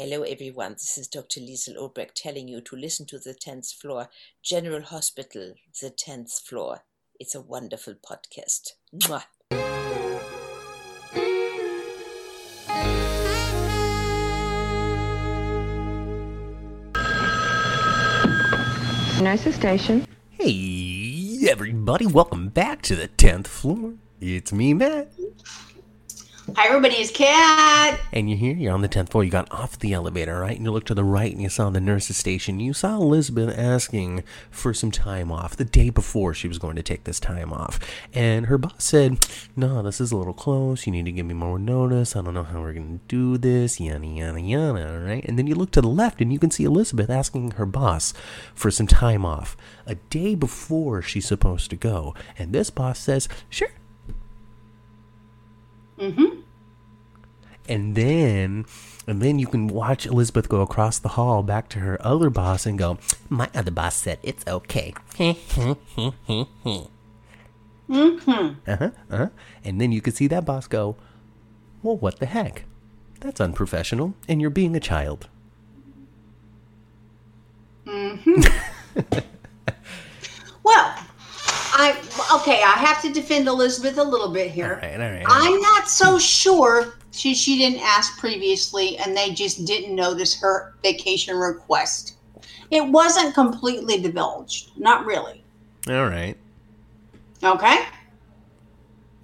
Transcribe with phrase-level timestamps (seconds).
[0.00, 0.74] Hello, everyone.
[0.74, 1.40] This is Dr.
[1.40, 4.08] Liesel Obrecht telling you to listen to the 10th floor
[4.44, 6.84] General Hospital, the 10th floor.
[7.18, 8.74] It's a wonderful podcast.
[8.94, 9.24] Mwah.
[19.20, 20.06] Nurses station.
[20.30, 23.94] Hey, everybody, welcome back to the 10th floor.
[24.20, 25.10] It's me, Matt.
[26.56, 26.94] Hi, everybody.
[26.94, 28.00] It's Kat.
[28.10, 29.22] And you're here, you're on the 10th floor.
[29.22, 30.56] You got off the elevator, right?
[30.56, 32.58] And you look to the right and you saw the nurse's station.
[32.58, 36.82] You saw Elizabeth asking for some time off the day before she was going to
[36.82, 37.78] take this time off.
[38.14, 40.86] And her boss said, No, this is a little close.
[40.86, 42.16] You need to give me more notice.
[42.16, 43.78] I don't know how we're going to do this.
[43.78, 45.24] Yada, yada, yada, right?
[45.26, 48.14] And then you look to the left and you can see Elizabeth asking her boss
[48.54, 49.54] for some time off
[49.86, 52.14] a day before she's supposed to go.
[52.38, 53.70] And this boss says, Sure,
[55.98, 56.40] Mm-hmm.
[57.68, 58.64] and then
[59.06, 62.66] and then you can watch Elizabeth go across the hall back to her other boss
[62.66, 62.98] and go,
[63.28, 65.72] "My other boss said it's okay." Mm-hmm.
[67.90, 69.28] Uh-huh, uh-huh.
[69.64, 70.96] And then you can see that boss go,
[71.82, 72.64] "Well, what the heck?
[73.20, 75.28] That's unprofessional, and you're being a child."
[77.86, 78.44] Mhm.
[80.64, 80.97] Well,
[81.80, 81.92] I
[82.34, 82.60] okay.
[82.62, 84.80] I have to defend Elizabeth a little bit here.
[84.82, 85.48] All right, all right, all right.
[85.48, 90.74] I'm not so sure she she didn't ask previously, and they just didn't notice her
[90.82, 92.16] vacation request.
[92.72, 94.76] It wasn't completely divulged.
[94.76, 95.44] Not really.
[95.88, 96.36] All right.
[97.44, 97.84] Okay.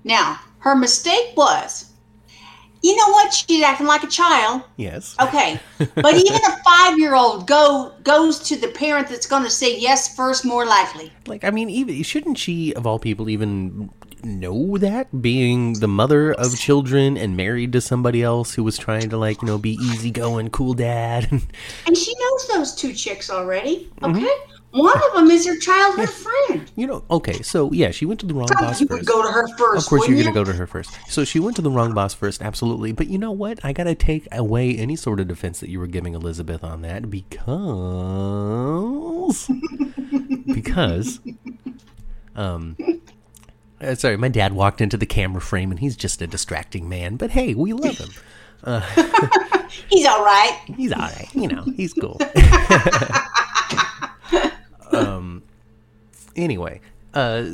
[0.04, 1.90] Now, her mistake was,
[2.84, 3.32] you know what?
[3.32, 4.62] She's acting like a child.
[4.76, 5.16] Yes.
[5.18, 10.14] Okay, but even a five-year-old go goes to the parent that's going to say yes
[10.14, 11.10] first, more likely.
[11.26, 13.88] Like, I mean, even shouldn't she, of all people, even
[14.22, 19.08] know that being the mother of children and married to somebody else who was trying
[19.08, 21.26] to like, you know, be easygoing, cool dad.
[21.86, 23.90] And she knows those two chicks already.
[24.00, 24.53] Mm-hmm.
[24.74, 26.68] One of them is your childhood friend.
[26.74, 29.02] you know, okay, so yeah, she went to the wrong Probably boss you first.
[29.02, 29.86] would go to her first.
[29.86, 30.98] Of course, you're wouldn't going to go to her first.
[31.08, 32.90] So she went to the wrong boss first, absolutely.
[32.90, 33.64] But you know what?
[33.64, 36.82] I got to take away any sort of defense that you were giving Elizabeth on
[36.82, 37.28] that because.
[40.52, 41.20] because.
[42.34, 42.76] Um.
[43.80, 47.14] uh, sorry, my dad walked into the camera frame and he's just a distracting man.
[47.14, 48.10] But hey, we love him.
[49.88, 50.60] He's all right.
[50.76, 51.28] He's all right.
[51.34, 52.16] You know, he's cool.
[54.94, 55.42] Um.
[56.36, 56.80] Anyway,
[57.14, 57.44] uh,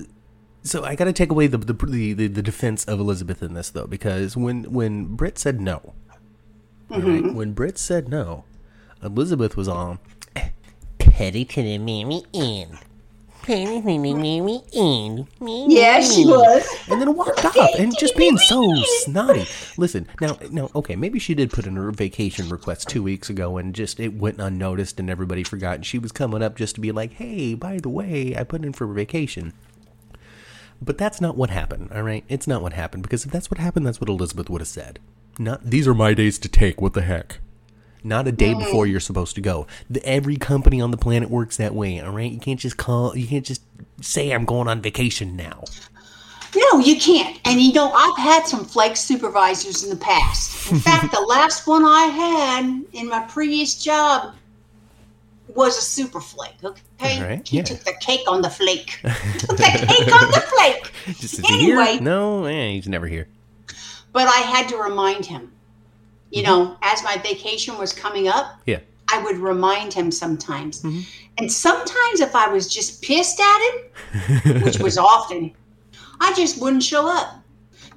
[0.62, 3.70] so I got to take away the, the the the defense of Elizabeth in this
[3.70, 5.94] though, because when when Britt said no,
[6.90, 8.44] all right, when Britt said no,
[9.02, 9.98] Elizabeth was on.
[10.98, 12.78] Petty to the mammy in.
[13.50, 15.26] Petty to the mammy in.
[15.68, 16.64] Yeah, she was.
[16.88, 18.72] And then walked off and just being so
[19.02, 19.44] snotty.
[19.76, 23.56] Listen, now, now, okay, maybe she did put in her vacation request two weeks ago
[23.56, 25.74] and just it went unnoticed and everybody forgot.
[25.74, 28.64] And she was coming up just to be like, hey, by the way, I put
[28.64, 29.52] in for vacation.
[30.80, 32.22] But that's not what happened, all right?
[32.28, 35.00] It's not what happened because if that's what happened, that's what Elizabeth would have said.
[35.40, 36.80] Not these are my days to take.
[36.80, 37.40] What the heck?
[38.02, 39.66] Not a day before you're supposed to go.
[39.88, 42.30] The, every company on the planet works that way, all right?
[42.30, 43.16] You can't just call.
[43.16, 43.62] You can't just
[44.00, 45.64] say I'm going on vacation now.
[46.56, 47.38] No, you can't.
[47.44, 50.70] And you know, I've had some flake supervisors in the past.
[50.72, 54.34] In fact, the last one I had in my previous job
[55.54, 56.54] was a super flake.
[56.64, 57.62] Okay, right, he yeah.
[57.64, 59.00] took the cake on the flake.
[59.38, 60.92] took the cake on the flake.
[61.18, 61.84] Just Anyway.
[61.92, 62.00] here?
[62.00, 63.28] No, eh, he's never here.
[64.12, 65.52] But I had to remind him.
[66.30, 66.50] You Mm-hmm.
[66.50, 68.80] know, as my vacation was coming up, Yeah.
[69.12, 70.82] I would remind him sometimes.
[70.82, 71.00] Mm-hmm.
[71.38, 75.52] And sometimes, if I was just pissed at him, which was often,
[76.20, 77.34] I just wouldn't show up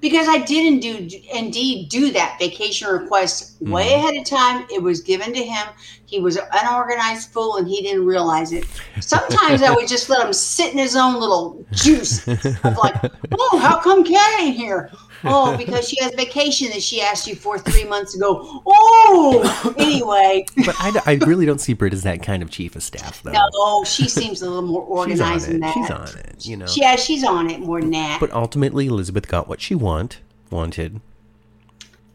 [0.02, 4.00] because I didn't do indeed do that vacation request way Mm-hmm.
[4.08, 4.66] ahead of time.
[4.72, 5.68] It was given to him.
[6.06, 8.66] He was an unorganized fool and he didn't realize it.
[9.00, 12.96] Sometimes I would just let him sit in his own little juice of like,
[13.40, 14.92] oh, how come Kat ain't here?
[15.24, 18.62] Oh, because she has vacation that she asked you for three months ago.
[18.66, 20.46] Oh, anyway.
[20.66, 23.32] But I, I really don't see Britt as that kind of chief of staff, though.
[23.32, 25.74] No, she seems a little more organized than that.
[25.74, 26.46] She's on it.
[26.46, 26.68] You know.
[26.76, 28.20] Yeah, she's on it more than that.
[28.20, 30.20] But ultimately, Elizabeth got what she want
[30.50, 31.02] wanted.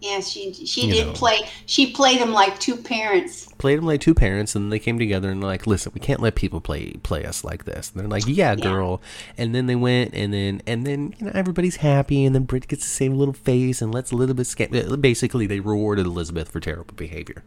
[0.01, 1.13] Yeah, she she You did know.
[1.13, 1.41] play.
[1.67, 3.47] She played them like two parents.
[3.59, 6.21] Played them like two parents, and then they came together and like, listen, we can't
[6.21, 7.91] let people play play us like this.
[7.91, 9.03] And they're like, yeah, girl.
[9.37, 12.69] And then they went, and then and then you know everybody's happy, and then Britt
[12.69, 14.47] gets the same little face and lets Elizabeth.
[14.47, 17.43] Sca- uh, basically, they rewarded Elizabeth for terrible behavior.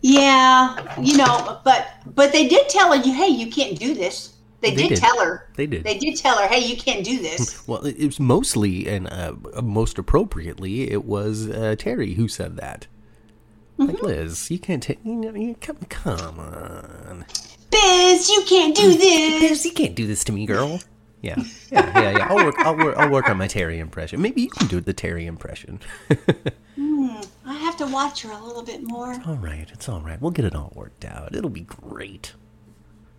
[0.00, 4.34] Yeah, you know, but but they did tell her, you hey, you can't do this.
[4.60, 4.98] They, They did, did.
[4.98, 5.48] tell her.
[5.56, 5.84] They did.
[5.84, 7.62] They did tell her, hey, you can't do this.
[7.68, 12.86] Well, it was mostly and uh, most appropriately, it was uh, Terry who said that.
[13.78, 13.92] Mm-hmm.
[13.92, 14.98] Like Liz, you can't take.
[15.04, 17.24] You know, you come, come on,
[17.70, 19.42] Biz, you can't do this.
[19.42, 20.80] Liz, you can't do this to me, girl.
[21.20, 21.36] Yeah,
[21.70, 22.26] yeah, yeah, yeah.
[22.28, 22.54] I'll work.
[22.58, 22.96] I'll work.
[22.96, 24.20] I'll work on my Terry impression.
[24.22, 25.78] Maybe you can do the Terry impression.
[26.78, 29.14] I have to watch her a little bit more.
[29.26, 30.20] all right, it's all right.
[30.20, 31.34] We'll get it all worked out.
[31.34, 32.34] It'll be great.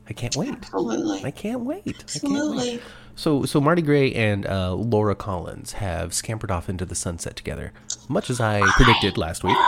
[0.10, 0.50] I can't wait.
[0.54, 1.24] Absolutely.
[1.24, 1.84] I can't wait.
[1.88, 2.02] I can't wait.
[2.02, 2.82] Absolutely.
[3.16, 7.74] So, so Marty Gray and uh, Laura Collins have scampered off into the sunset together,
[8.08, 9.58] much as I predicted last week.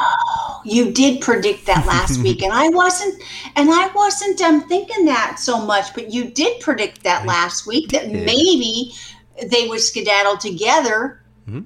[0.63, 3.19] You did predict that last week, and I wasn't,
[3.55, 5.91] and I wasn't um, thinking that so much.
[5.95, 8.27] But you did predict that last week that did.
[8.27, 8.93] maybe
[9.47, 11.17] they would skedaddle together,
[11.49, 11.61] Mm-hmm.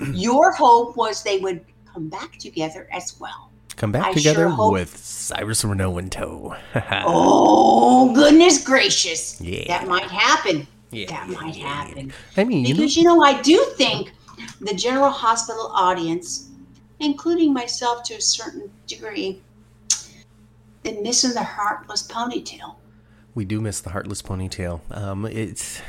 [0.00, 1.60] and your hope was they would
[1.92, 3.51] come back together as well.
[3.76, 6.56] Come back I together sure with Cyrus Renault in tow.
[7.04, 9.40] Oh goodness gracious!
[9.40, 9.64] Yeah.
[9.68, 10.66] that might happen.
[10.90, 12.12] Yeah, that yeah, might yeah, happen.
[12.36, 14.12] I mean, you know, Because you know, I do think
[14.60, 16.50] the General Hospital audience,
[17.00, 19.40] including myself to a certain degree,
[20.82, 22.76] been missing the heartless ponytail.
[23.34, 24.80] we do miss the heartless ponytail.
[24.90, 25.80] Um, it's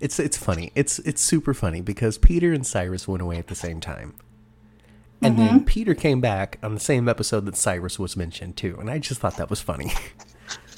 [0.00, 0.72] it's it's funny.
[0.74, 4.14] It's it's super funny because Peter and Cyrus went away at the same time.
[5.20, 5.46] And Mm-hmm.
[5.46, 8.98] then Peter came back on the same episode that Cyrus was mentioned too, and I
[8.98, 9.92] just thought that was funny.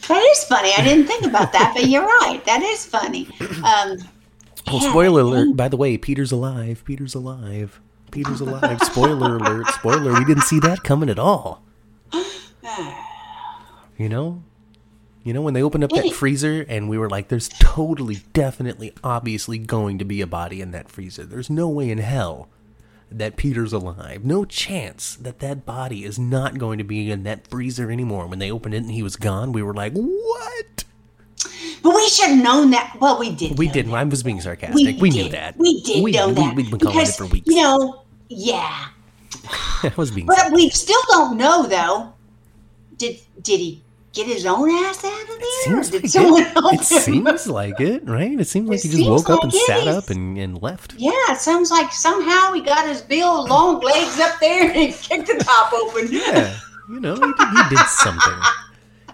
[0.09, 0.71] That is funny.
[0.77, 2.43] I didn't think about that, but you're right.
[2.47, 3.29] That is funny.
[3.41, 3.99] Um,
[4.67, 5.57] Well, yeah, spoiler alert!
[5.57, 6.83] By the way, Peter's alive.
[6.87, 7.81] Peter's alive.
[8.11, 8.81] Peter's alive.
[8.83, 9.67] Spoiler alert!
[9.69, 10.15] Spoiler.
[10.15, 11.63] We didn't see that coming at all.
[13.99, 14.43] You know,
[15.23, 18.93] you know when they opened up that freezer and we were like, "There's totally, definitely,
[19.05, 21.25] obviously going to be a body in that freezer.
[21.25, 22.49] There's no way in hell
[23.11, 24.25] that Peter's alive.
[24.25, 28.39] No chance that that body is not going to be in that freezer anymore." When
[28.39, 30.85] they opened it and he was gone, we were like, "What?"
[31.83, 32.97] but we should have known that.
[33.01, 33.59] Well, we did.
[33.59, 33.93] We didn't.
[33.93, 33.99] that.
[33.99, 35.01] I was being sarcastic.
[35.01, 35.57] We, knew that.
[35.57, 36.55] We did we, know we, that.
[36.55, 37.47] We've been calling because, it for weeks.
[37.47, 38.89] You know, yeah.
[39.83, 42.13] I was being But we still don't know, though.
[42.97, 45.63] Did did he get his own ass out of there?
[45.63, 46.81] Seems or did like someone it.
[46.81, 48.39] It seems like it, right?
[48.41, 50.61] It seems like It he just seems woke up and it sat up and, and
[50.63, 50.95] left.
[50.97, 54.93] Yeah, it sounds like somehow he got his bill long legs up there and he
[54.93, 56.09] kicked the top open.
[56.11, 56.57] Yeah,
[56.89, 58.39] you know, he did, he did something.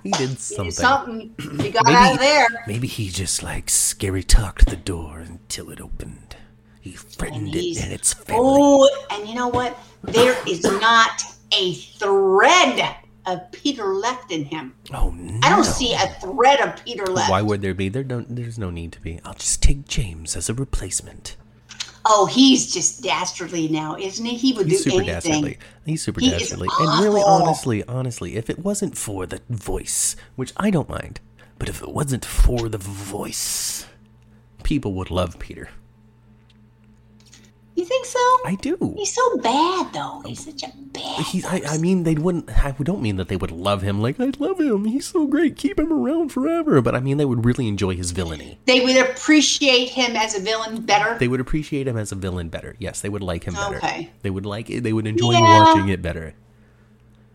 [0.02, 0.64] He did He something.
[0.66, 1.34] did something.
[1.60, 2.46] He got Maybe- out of there.
[2.66, 6.36] Maybe he just like scary talked the door until it opened.
[6.80, 8.40] He threatened it and its family.
[8.40, 9.76] Oh, and you know what?
[10.04, 11.22] There is not
[11.52, 12.94] a thread
[13.26, 14.74] of Peter left in him.
[14.94, 15.40] Oh, no!
[15.42, 17.30] I don't see a thread of Peter left.
[17.30, 17.88] Why would there be?
[17.88, 18.34] There don't.
[18.34, 19.20] There's no need to be.
[19.24, 21.36] I'll just take James as a replacement.
[22.08, 24.36] Oh, he's just dastardly now, isn't he?
[24.36, 25.42] He would He's do super anything.
[25.42, 25.58] dastardly.
[25.84, 26.68] He's super He dastardly.
[26.78, 31.18] And really, honestly, honestly, if it wasn't for the voice, which I don't mind,
[31.58, 33.86] but if it wasn't for the voice,
[34.62, 35.70] people would love Peter.
[37.76, 38.18] You think so?
[38.46, 38.94] I do.
[38.96, 40.22] He's so bad, though.
[40.24, 41.24] He's such a bad.
[41.26, 42.48] He's, I, I mean, they wouldn't.
[42.64, 44.00] I don't mean that they would love him.
[44.00, 44.86] Like I love him.
[44.86, 45.56] He's so great.
[45.56, 46.80] Keep him around forever.
[46.80, 48.58] But I mean, they would really enjoy his villainy.
[48.64, 51.18] They would appreciate him as a villain better.
[51.18, 52.76] They would appreciate him as a villain better.
[52.78, 53.76] Yes, they would like him better.
[53.76, 54.10] Okay.
[54.22, 54.82] They would like it.
[54.82, 55.40] They would enjoy Yeah.
[55.64, 56.34] watching it better.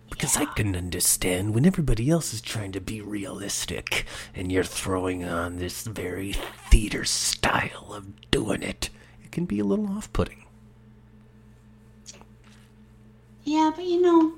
[0.09, 4.05] Because I can understand when everybody else is trying to be realistic
[4.35, 6.33] and you're throwing on this very
[6.69, 8.89] theater style of doing it.
[9.31, 10.43] Can be a little off putting.
[13.43, 14.33] Yeah, but you know,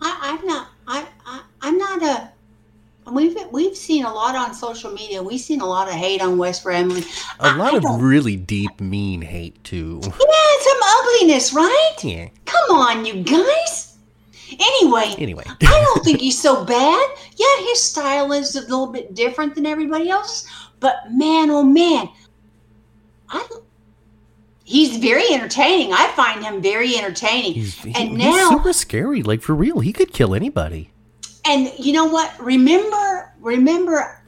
[0.00, 0.68] I, I'm not.
[0.86, 2.30] I, I I'm not a.
[3.10, 5.22] We've we've seen a lot on social media.
[5.22, 7.08] We've seen a lot of hate on Wes Ramsey.
[7.40, 10.00] A I- lot I of really deep, mean hate, too.
[10.02, 11.94] yeah, some ugliness, right?
[12.02, 12.28] Yeah.
[12.46, 13.96] Come on, you guys.
[14.58, 15.42] Anyway, Anyway.
[15.46, 17.08] I don't think he's so bad.
[17.36, 20.48] Yeah, his style is a little bit different than everybody else's,
[20.80, 22.08] but man, oh man,
[23.30, 23.46] I.
[24.64, 25.92] He's very entertaining.
[25.92, 27.52] I find him very entertaining.
[27.54, 29.22] He's, he- and he's now, super scary.
[29.22, 29.78] Like, for real.
[29.78, 30.90] He could kill anybody.
[31.46, 32.34] And you know what?
[32.40, 34.20] Remember, remember,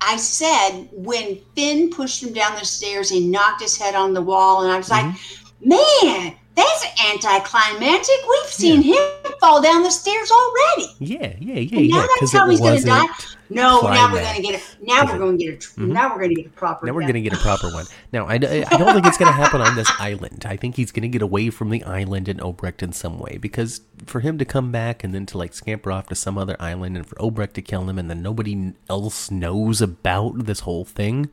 [0.00, 4.22] I said when Finn pushed him down the stairs, he knocked his head on the
[4.22, 5.68] wall, and I was like, Mm-hmm.
[5.68, 8.14] "Man, that's anticlimactic.
[8.28, 8.96] We've seen him
[9.40, 12.06] fall down the stairs already." Yeah, yeah, yeah, And now yeah.
[12.20, 13.06] that's how he's going to die.
[13.48, 14.84] No, now we're going to get a.
[14.84, 15.56] Now we're going to get a.
[15.58, 16.86] tr- Now we're going to get a proper.
[16.86, 17.12] Now we're death.
[17.12, 17.86] to get a proper one.
[18.12, 20.44] Now, I, I don't think it's going to happen on this island.
[20.46, 23.38] I think he's going to get away from the island in Obrecht in some way
[23.38, 26.56] because for him to come back and then to like scamper off to some other
[26.58, 30.84] island and for Obrecht to kill him and then nobody else knows about this whole
[30.84, 31.30] thing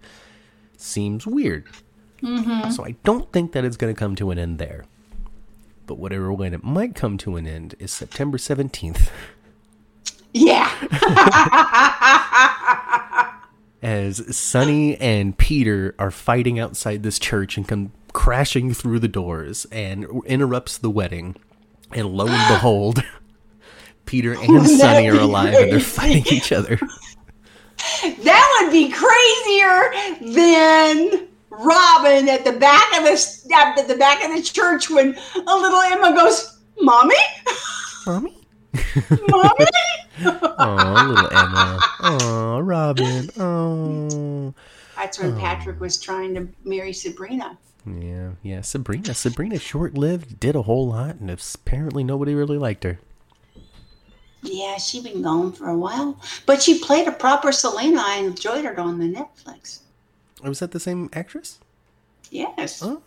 [0.77, 1.67] seems weird.
[2.21, 2.69] Mm-hmm.
[2.71, 4.85] So I don't think that it's going to come to an end there.
[5.85, 9.09] But whatever when it might come to an end is September 17th.
[10.33, 10.69] Yeah.
[13.83, 19.65] as Sonny and Peter are fighting outside this church and come crashing through the doors
[19.71, 21.35] and interrupts the wedding.
[21.91, 23.03] And lo and behold,
[24.05, 26.79] Peter and Sonny are alive and they're fighting each other.
[28.01, 29.91] That would be crazier
[30.33, 35.55] than Robin at the back of the at the back of the church when a
[35.57, 37.15] little Emma goes, "Mommy,
[38.05, 38.37] Mommy?
[39.27, 39.65] Mommy."
[40.25, 41.79] Oh, little Emma.
[41.99, 43.29] Oh, Robin.
[43.39, 44.53] Oh.
[44.95, 47.57] That's when Patrick was trying to marry Sabrina.
[47.85, 48.61] Yeah, yeah.
[48.61, 49.13] Sabrina.
[49.13, 52.99] Sabrina short lived, did a whole lot, and apparently nobody really liked her.
[54.43, 58.01] Yeah, she'd been gone for a while, but she played a proper Selena.
[58.01, 59.79] I enjoyed her on the Netflix.
[60.43, 61.59] Oh, was that the same actress?
[62.33, 62.81] Yes.
[62.81, 62.97] Oh,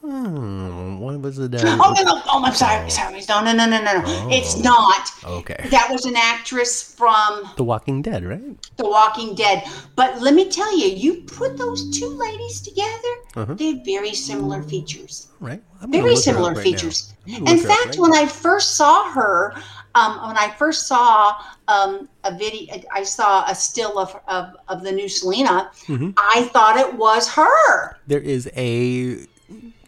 [1.01, 1.53] what was it?
[1.65, 3.21] Oh, Uh, no, no, oh, I'm sorry, sorry.
[3.29, 4.29] No, no, no, no, no, no.
[4.31, 5.11] It's not.
[5.25, 5.67] okay.
[5.71, 8.55] That was an actress from The Walking Dead, right?
[8.77, 9.65] The Walking Dead.
[9.97, 13.55] But let me tell you, you put those two ladies together, Uh-huh.
[13.55, 15.27] they have very similar features.
[15.41, 15.61] Right.
[15.89, 17.13] Very similar right features.
[17.27, 17.37] now.
[17.39, 18.15] I'm gonna In look her up fact, right when.
[18.15, 19.55] I first saw her,
[19.97, 21.35] um, when I first saw
[21.69, 26.15] um, a video, I saw a still of, of, of the new Selena, Mhm.
[26.17, 27.97] I thought it was her.
[28.07, 29.27] there is a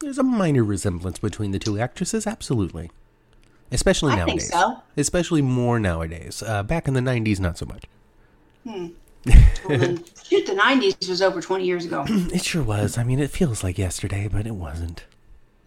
[0.01, 2.91] there's a minor resemblance between the two actresses, absolutely.
[3.73, 4.51] Especially I think nowadays.
[4.51, 4.83] so.
[4.97, 6.43] Especially more nowadays.
[6.43, 7.85] Uh, back in the '90s, not so much.
[9.69, 12.07] Well, then, shoot, the 90s was over 20 years ago.
[12.33, 12.97] It sure was.
[12.97, 15.05] I mean, it feels like yesterday, but it wasn't.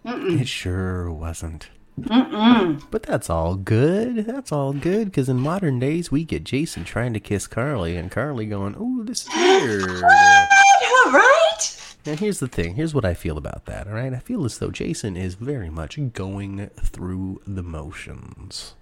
[0.04, 1.70] It sure wasn't.
[1.98, 4.26] But that's all good.
[4.26, 8.10] That's all good because in modern days we get Jason trying to kiss Carly and
[8.10, 11.96] Carly going, "Oh, this is weird." All right.
[12.06, 12.76] Now here's the thing.
[12.76, 13.88] Here's what I feel about that.
[13.88, 18.74] All right, I feel as though Jason is very much going through the motions.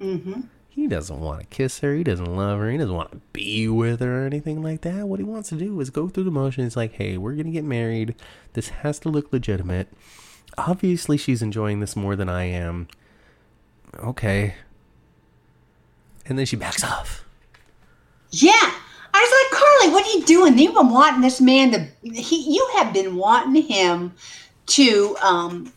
[0.00, 0.42] Mm-hmm.
[0.68, 1.94] He doesn't want to kiss her.
[1.94, 2.70] He doesn't love her.
[2.70, 5.08] He doesn't want to be with her or anything like that.
[5.08, 6.76] What he wants to do is go through the motions.
[6.76, 8.14] Like, hey, we're gonna get married.
[8.52, 9.88] This has to look legitimate.
[10.56, 12.88] Obviously, she's enjoying this more than I am.
[13.98, 14.54] Okay.
[16.26, 17.24] And then she backs off.
[18.30, 18.52] Yeah.
[19.14, 20.58] I was like, Carly, what are you doing?
[20.58, 24.12] You've been wanting this man to, he, you have been wanting him
[24.66, 25.72] to um,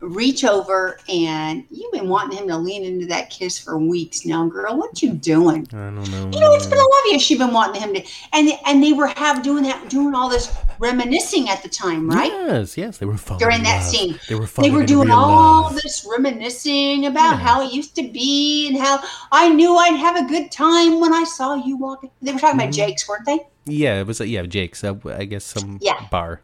[0.00, 4.46] reach over and you've been wanting him to lean into that kiss for weeks now,
[4.46, 4.76] girl.
[4.76, 5.66] What you doing?
[5.72, 6.30] I don't know.
[6.32, 9.42] You know, it's been obvious you've been wanting him to, and and they were have
[9.42, 12.30] doing that, doing all this reminiscing at the time, right?
[12.30, 13.84] Yes, yes, they were During in that love.
[13.84, 14.20] scene.
[14.28, 15.74] They were They were doing all love.
[15.82, 17.44] this reminiscing about Yeah.
[17.46, 19.02] how it used to be and how
[19.32, 22.10] I knew I'd have a good time when I saw you walking.
[22.22, 22.88] They were talking about Mm-hmm.
[22.88, 23.40] Jake's, weren't they?
[23.66, 24.20] Yeah, it was.
[24.20, 24.84] Yeah, Jake's.
[24.84, 26.06] Uh, I guess some Yeah.
[26.10, 26.40] bar.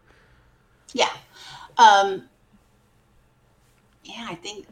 [0.92, 1.10] Yeah.
[1.78, 2.28] Um,
[4.04, 4.66] yeah, I think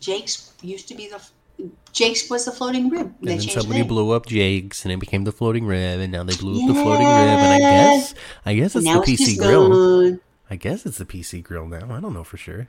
[0.00, 1.20] Jake's used to be the
[1.92, 3.06] Jake's was the floating rib.
[3.20, 6.22] And They then somebody blew up Jake's, and it became the floating rib, and now
[6.24, 8.14] they blew up the floating rib, and I guess,
[8.46, 9.68] I guess it's the it's PC grill.
[9.70, 10.20] gone.
[10.48, 11.94] I guess it's the PC grill now.
[11.94, 12.68] I don't know for sure.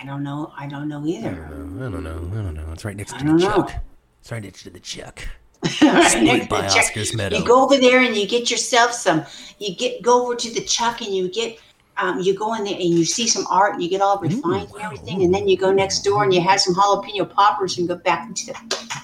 [0.00, 0.52] I don't know.
[0.56, 1.30] I don't know I either.
[1.50, 1.86] don't know.
[1.86, 2.38] I don't know.
[2.40, 2.72] I don't know.
[2.72, 3.38] It's right next to the know.
[3.38, 3.72] chuck.
[4.20, 5.26] It's right next to the chuck.
[5.82, 6.78] Right next Split to by the Chuck.
[6.84, 7.38] Oscar's Meadow.
[7.38, 9.24] You go over there and you get yourself some.
[9.58, 11.58] You get go over to the Chuck and you get.
[12.00, 14.70] Um, you go in there and you see some art and you get all refined
[14.72, 17.86] and everything, and then you go next door and you have some jalapeno poppers and
[17.86, 18.54] go back into the,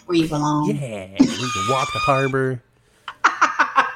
[0.06, 0.70] where you belong.
[0.70, 2.62] Yeah, we can walk the harbor.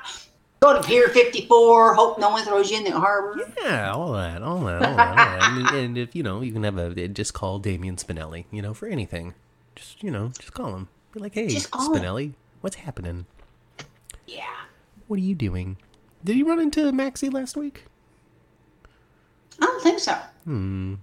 [0.61, 1.95] Go to Pier 54.
[1.95, 3.40] Hope no one throws you in the harbor.
[3.62, 5.09] Yeah, all that, all that, all that.
[5.09, 5.40] All that.
[5.42, 8.45] And, and if you know, you can have a just call Damien Spinelli.
[8.50, 9.33] You know, for anything,
[9.75, 10.88] just you know, just call him.
[11.12, 12.02] Be like, hey, call him.
[12.02, 13.25] Spinelli, what's happening?
[14.26, 14.45] Yeah.
[15.07, 15.78] What are you doing?
[16.23, 17.87] Did you run into Maxie last week?
[19.61, 20.12] I don't think so.
[20.45, 20.95] Hmm.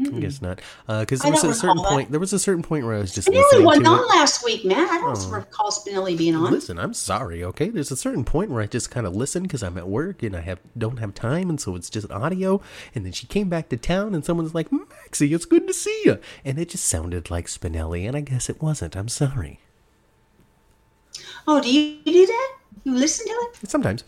[0.00, 0.60] I guess not.
[0.88, 1.86] Because I there was a certain that.
[1.86, 2.10] point.
[2.10, 4.06] There was a certain point where I was just Spinelli listening wasn't on it.
[4.08, 4.88] last week, man.
[4.90, 6.50] I don't recall Spinelli being on.
[6.50, 7.44] Listen, I'm sorry.
[7.44, 10.24] Okay, there's a certain point where I just kind of listen because I'm at work
[10.24, 12.60] and I have don't have time, and so it's just audio.
[12.92, 16.02] And then she came back to town, and someone's like, "Maxie, it's good to see
[16.04, 18.96] you," and it just sounded like Spinelli, and I guess it wasn't.
[18.96, 19.60] I'm sorry.
[21.46, 22.56] Oh, do you do that?
[22.82, 23.70] You listen to it?
[23.70, 24.02] Sometimes.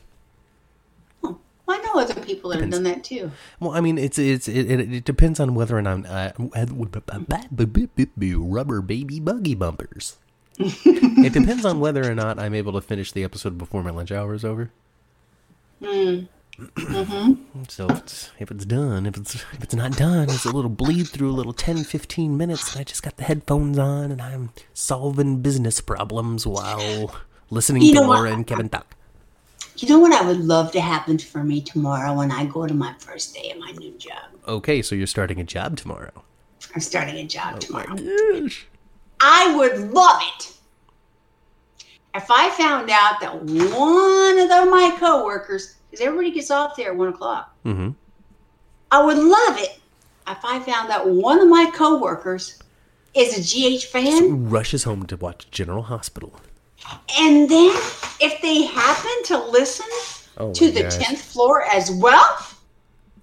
[1.68, 3.30] Oh, I know other people that have done that too.
[3.58, 6.32] Well, I mean, it's it's it, it, it depends on whether or not uh,
[8.36, 10.16] rubber baby buggy bumpers.
[10.58, 14.12] it depends on whether or not I'm able to finish the episode before my lunch
[14.12, 14.70] hour is over.
[15.82, 16.28] Mhm.
[17.68, 20.70] So if it's, if it's done, if it's if it's not done, it's a little
[20.70, 24.22] bleed through, a little 10, 15 minutes, and I just got the headphones on and
[24.22, 27.14] I'm solving business problems while
[27.50, 28.16] listening You to know what?
[28.16, 28.95] Laura and Kevin talk.
[29.78, 32.74] You know what I would love to happen for me tomorrow when I go to
[32.74, 34.24] my first day at my new job?
[34.48, 36.12] Okay, so you're starting a job tomorrow.
[36.74, 37.94] I'm starting a job tomorrow.
[37.96, 38.64] Yes.
[39.20, 40.52] I would love it
[42.14, 46.90] if I found out that one of the, my coworkers, because everybody gets off there
[46.92, 47.90] at one o'clock, Mm-hmm.
[48.92, 49.80] I would love it
[50.28, 52.60] if I found out one of my coworkers
[53.14, 56.32] is a GH fan, Rushes home to watch General Hospital.
[57.18, 57.70] And then
[58.20, 59.86] if they happen to listen
[60.38, 60.96] Oh to the gosh.
[60.96, 62.38] tenth floor as well,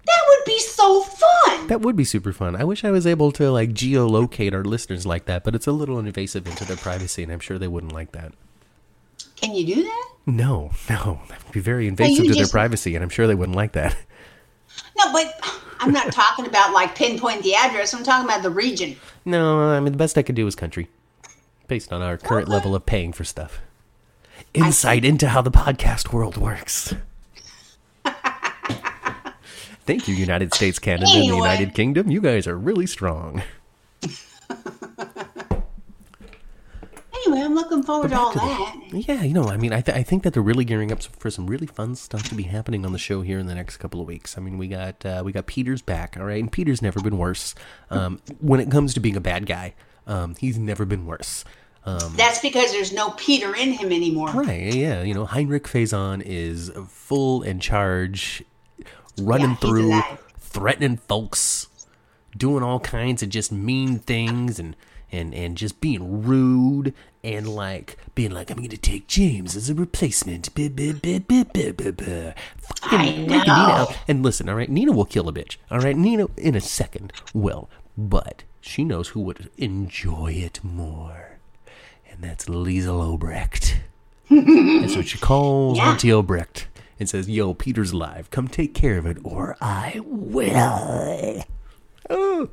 [0.06, 1.66] that would be so fun.
[1.68, 2.56] That would be super fun.
[2.56, 5.72] I wish I was able to like geolocate our listeners like that, but it's a
[5.72, 8.32] little invasive into their privacy, and I'm sure they wouldn't like that.
[9.36, 10.08] Can you do that?
[10.26, 13.56] No, no, that would be very invasive to their privacy, and I'm sure they wouldn't
[13.56, 13.96] like that.
[14.96, 15.40] No, but
[15.80, 17.94] I'm not talking about like pinpoint the address.
[17.94, 18.96] I'm talking about the region.
[19.24, 20.88] No, I mean the best I could do is country,
[21.66, 22.54] based on our current Okay.
[22.56, 23.60] level of paying for stuff.
[24.52, 26.94] Insight into how the podcast world works.
[29.86, 32.10] Thank you, United States, Canada, and the United Kingdom.
[32.10, 33.42] You guys are really strong.
[37.26, 38.76] Anyway, I'm looking forward to all that.
[38.92, 41.30] Yeah, you know, I mean, I, th- I think that they're really gearing up for
[41.30, 43.98] some really fun stuff to be happening on the show here in the next couple
[44.00, 44.36] of weeks.
[44.36, 47.16] I mean, we got uh, we got Peter's back, all right, and Peter's never been
[47.16, 47.54] worse.
[47.88, 49.74] Um, when it comes to being a bad guy,
[50.06, 51.44] um, he's never been worse.
[51.86, 54.28] Um, That's because there's no Peter in him anymore.
[54.30, 54.72] right?
[54.72, 58.42] Yeah, you know, Heinrich Faison is full in charge,
[59.20, 60.00] running Yeah, through,
[60.38, 61.68] threatening folks,
[62.36, 64.76] doing all kinds of just mean things and.
[65.12, 66.92] And, and just being rude
[67.22, 70.52] and like being like I'm gonna take James as a replacement.
[72.58, 73.26] Fucking.
[73.28, 73.96] Nina out.
[74.08, 75.56] And listen, all right, Nina will kill a bitch.
[75.70, 81.38] All right, Nina in a second will, but she knows who would enjoy it more,
[82.10, 83.74] and that's Liesel Obrecht.
[84.30, 85.90] That's what she calls Yeah.
[85.90, 86.64] Auntie Obrecht
[86.98, 88.30] and says, "Yo, Peter's alive.
[88.30, 91.44] Come take care of it, or I will."
[92.08, 92.48] Oh.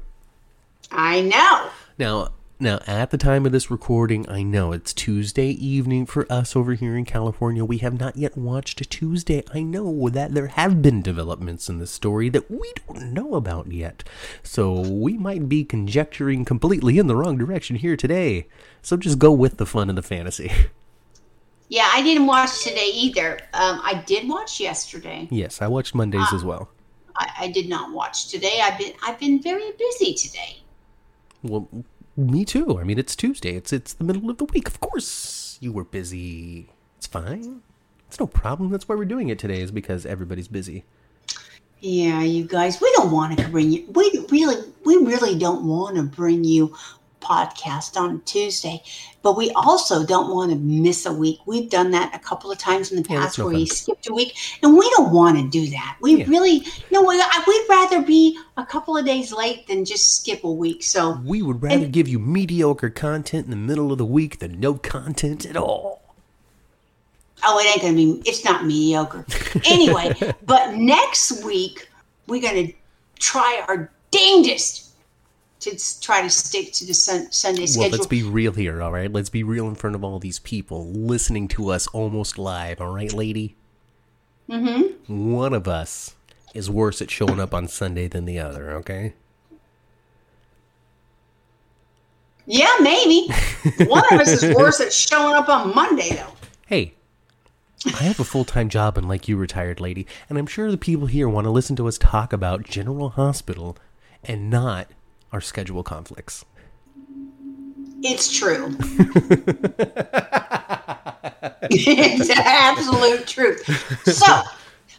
[0.91, 1.69] I know.
[1.97, 2.29] Now,
[2.61, 6.73] now at the time of this recording, I know it's Tuesday evening for us over
[6.75, 7.65] here in California.
[7.65, 9.43] We have not yet watched Tuesday.
[9.53, 13.71] I know that there have been developments in this story that we don't know about
[13.71, 14.03] yet.
[14.43, 18.47] So we might be conjecturing completely in the wrong direction here today.
[18.81, 20.51] So just go with the fun and the fantasy.
[21.73, 23.39] Yeah, I didn't watch today either.
[23.53, 25.29] Um, I did watch yesterday.
[25.31, 26.69] yes, I watched Mondays as well.
[27.15, 28.59] I, I did not watch today.
[28.61, 30.57] I've been I've been very busy today.
[31.43, 31.69] Well,
[32.29, 32.79] me too.
[32.79, 33.55] I mean, it's Tuesday.
[33.55, 34.67] It's it's the middle of the week.
[34.67, 36.69] Of course, you were busy.
[36.97, 37.61] It's fine.
[38.07, 38.69] It's no problem.
[38.69, 39.61] That's why we're doing it today.
[39.61, 40.83] Is because everybody's busy.
[41.79, 43.87] Yeah, you guys, we don't want to bring you.
[43.89, 46.75] We really, we really don't want to bring you
[47.21, 48.81] podcast on Tuesday,
[49.21, 51.39] but we also don't want to miss a week.
[51.45, 53.75] We've done that a couple of times in the Yeah, past no where we fun.
[53.75, 55.97] skipped a week, and we don't want to do that.
[56.01, 56.25] We Yeah.
[56.27, 60.51] really, no, we- we'd rather be a couple of days late than just skip a
[60.51, 60.83] week.
[60.83, 64.59] So We would rather give you mediocre content in the middle of the week than
[64.59, 66.01] no content at all.
[67.43, 68.21] Oh, it ain't gonna be.
[68.29, 69.25] It's not mediocre.
[69.65, 70.13] Anyway,
[70.45, 71.89] but next week
[72.27, 72.67] we're gonna
[73.19, 74.90] try our dangest
[75.61, 77.91] to try to stick to the sun, Sunday Well, schedule.
[77.91, 79.11] let's be real here, all right?
[79.11, 82.93] Let's be real in front of all these people listening to us almost live, all
[82.93, 83.55] right, lady?
[84.49, 85.31] Mm-hmm.
[85.31, 86.15] One of us
[86.53, 89.13] is worse at showing up on Sunday than the other, okay?
[92.45, 93.27] yeah, maybe
[93.85, 96.33] one of us is worse at showing up on Monday though.
[96.65, 96.95] Hey,
[97.85, 101.07] I have a full time job, unlike you, retired lady, and I'm sure the people
[101.07, 103.77] here want to listen to us talk about General Hospital
[104.23, 104.87] and not
[105.31, 106.45] our schedule conflicts.
[108.03, 108.75] It's true.
[111.69, 113.63] it's absolute truth.
[114.05, 114.41] So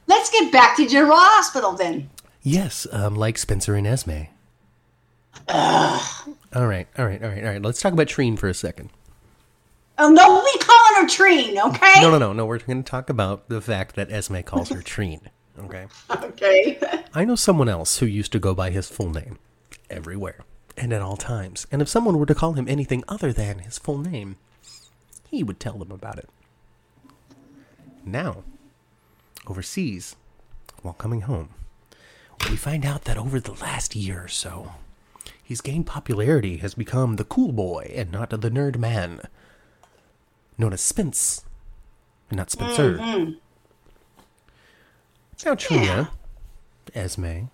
[0.06, 2.10] let's get back to General Hospital then.
[2.42, 4.22] Yes, um, like Spencer and Esme.
[5.48, 7.62] All right, all right, all right, all right.
[7.62, 8.90] Let's talk about Treen for a second.
[9.98, 12.00] Oh, don't be calling her Treen, okay?
[12.00, 12.46] No, no, no, no.
[12.46, 15.20] We're going to talk about the fact that Esme calls her Treen.
[15.58, 15.86] Okay.
[16.10, 16.78] Okay.
[17.14, 19.38] I know someone else who used to go by his full name
[19.92, 20.44] everywhere
[20.76, 21.66] and at all times.
[21.70, 24.37] And if someone were to call him anything other than his full name,
[25.31, 26.28] he would tell them about it.
[28.05, 28.42] Now,
[29.46, 30.16] overseas,
[30.83, 31.50] while coming home,
[32.50, 34.72] we find out that over the last year or so,
[35.42, 39.20] he's gained popularity, has become the cool boy and not the nerd man,
[40.59, 41.44] known as Spence,
[42.31, 42.98] and not Spencer.
[42.98, 43.33] Mm-hmm.
[45.44, 46.11] Now, Trina,
[46.94, 47.46] Esme,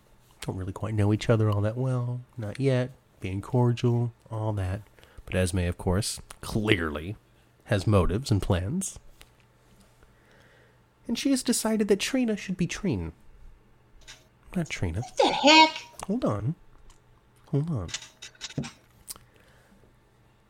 [0.48, 2.22] don't really quite know each other all that well.
[2.38, 2.90] Not yet.
[3.20, 4.80] Being cordial, all that.
[5.26, 7.16] But Esme, of course, clearly
[7.64, 8.98] has motives and plans.
[11.06, 13.12] And she has decided that Trina should be Trine.
[14.56, 15.02] Not Trina.
[15.02, 15.82] What the heck?
[16.06, 16.54] Hold on.
[17.48, 17.88] Hold on.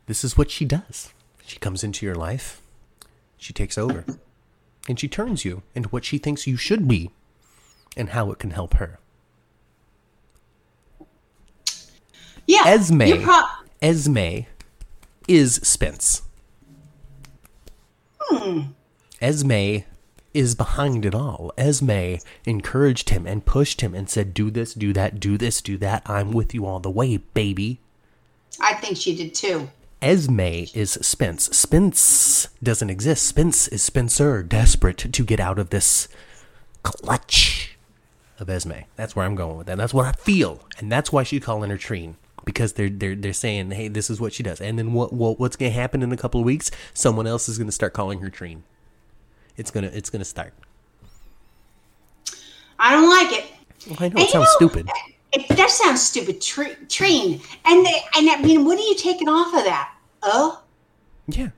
[0.07, 1.13] This is what she does.
[1.45, 2.63] She comes into your life,
[3.37, 4.05] she takes over,
[4.89, 7.11] and she turns you into what she thinks you should be
[7.97, 9.01] and how it can help her.
[12.49, 12.63] Yeah.
[12.67, 13.23] Esme.
[13.23, 13.45] pro-
[13.83, 14.47] Esme
[15.29, 16.23] is Spence.
[18.21, 18.61] Hmm.
[19.21, 19.85] Esme
[20.33, 21.53] is behind it all.
[21.59, 25.77] Esme encouraged him and pushed him and said, Do this, do that, do this, do
[25.77, 26.03] that.
[26.07, 27.81] I'm with you all the way, baby.
[28.61, 29.71] I think she did too.
[30.01, 31.55] Esme is Spence.
[31.57, 33.27] Spence doesn't exist.
[33.27, 36.09] Spence is Spencer, desperate to get out of this
[36.83, 37.77] clutch
[38.39, 38.85] of Esme.
[38.97, 39.77] That's where I'm going with that.
[39.77, 42.17] That's what I feel, and that's why she's calling her Trine
[42.49, 45.39] because they're they're they're saying, "Hey, this is what she does." And then what, what
[45.39, 46.71] what's going to happen in a couple of weeks?
[46.95, 48.63] Someone else is going to start calling her Trine.
[49.59, 50.55] It's gonna it's gonna start.
[52.79, 53.45] I don't like it.
[53.87, 54.89] Well, I know And it sounds know, stupid.
[55.35, 57.39] It does sound stupid, Tr- Trine.
[57.67, 59.93] And they, and I mean, what are you taking off of that?
[60.23, 60.63] Oh,
[61.27, 61.49] Yeah.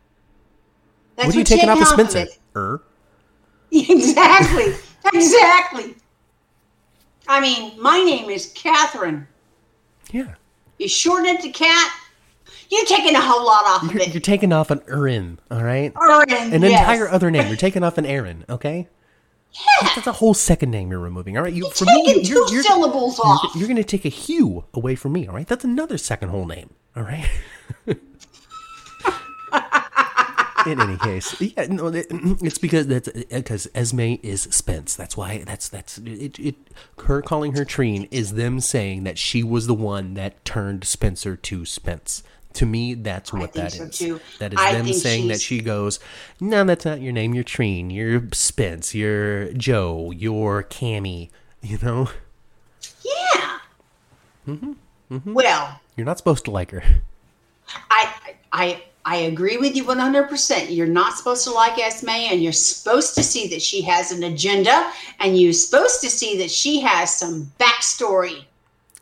[1.14, 2.26] that's what are you you're taking off of of Spencer?
[2.56, 2.82] Er.
[3.70, 4.74] Exactly.
[5.14, 5.94] exactly.
[7.28, 9.28] I mean, my name is Catherine.
[10.10, 10.34] Yeah.
[10.80, 11.94] You shorten it to cat.
[12.70, 14.14] You're taking a whole lot off You're, it.
[14.14, 15.92] you're taking off an Erin, all right?
[16.00, 16.80] Erin, An yes.
[16.80, 17.48] entire other name.
[17.48, 18.88] You're taking off an Aaron, okay?
[19.52, 19.88] Yeah.
[19.94, 21.36] That's a whole second name you're removing.
[21.36, 23.54] All right, you You're for me, taking you're, two you're, syllables off.
[23.56, 25.26] you're going to take a Hugh away from me.
[25.28, 26.70] All right, that's another second whole name.
[26.96, 27.28] All right.
[30.66, 34.94] In any case, yeah, no, it- it's because that's because Esme is Spence.
[34.96, 36.38] That's why that's that's it.
[36.38, 36.54] It
[37.04, 41.36] her calling her Trine is them saying that she was the one that turned Spencer
[41.36, 42.22] to Spence.
[42.54, 43.96] To me, that's what that so, is.
[43.98, 44.20] too.
[44.40, 46.00] That is I them saying that she goes,
[46.40, 47.32] no, that's not your name.
[47.32, 47.90] You're Trine.
[47.90, 48.92] You're Spence.
[48.92, 50.10] You're Joe.
[50.10, 51.30] You're Cammy.
[51.62, 52.08] You know,
[53.04, 53.58] Yeah.
[54.48, 55.32] Mm-hmm.
[55.32, 56.82] Well, you're not supposed to like her.
[57.90, 58.12] I
[58.52, 60.74] I I agree with you 100%.
[60.74, 64.22] You're not supposed to like Esme and you're supposed to see that she has an
[64.22, 68.44] agenda and you're supposed to see that she has some backstory.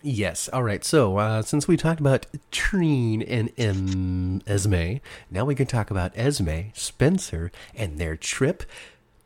[0.00, 0.48] Yes.
[0.52, 0.84] All right.
[0.84, 4.98] So, uh, since we talked about Trine and em- Esme,
[5.32, 8.62] now we can talk about Esme, Spencer, and their trip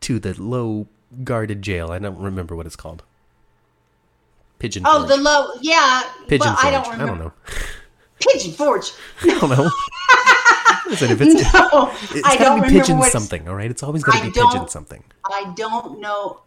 [0.00, 0.86] to the low
[1.22, 1.90] guarded jail.
[1.92, 3.02] I don't remember what it's called.
[4.58, 5.08] Pigeon Oh, Forge.
[5.10, 6.02] the low, yeah.
[6.28, 6.64] Pigeon well, Forge.
[6.64, 7.04] I don't remember.
[7.04, 7.32] I don't know.
[8.20, 8.92] Pigeon Forge.
[9.22, 9.70] I don't know.
[10.92, 13.48] Listen, if it's, No, it's I gotta don't be remember pigeon what it's- something.
[13.48, 13.70] All right.
[13.70, 15.02] It's always got to I be pigeon something.
[15.24, 16.40] I don't know.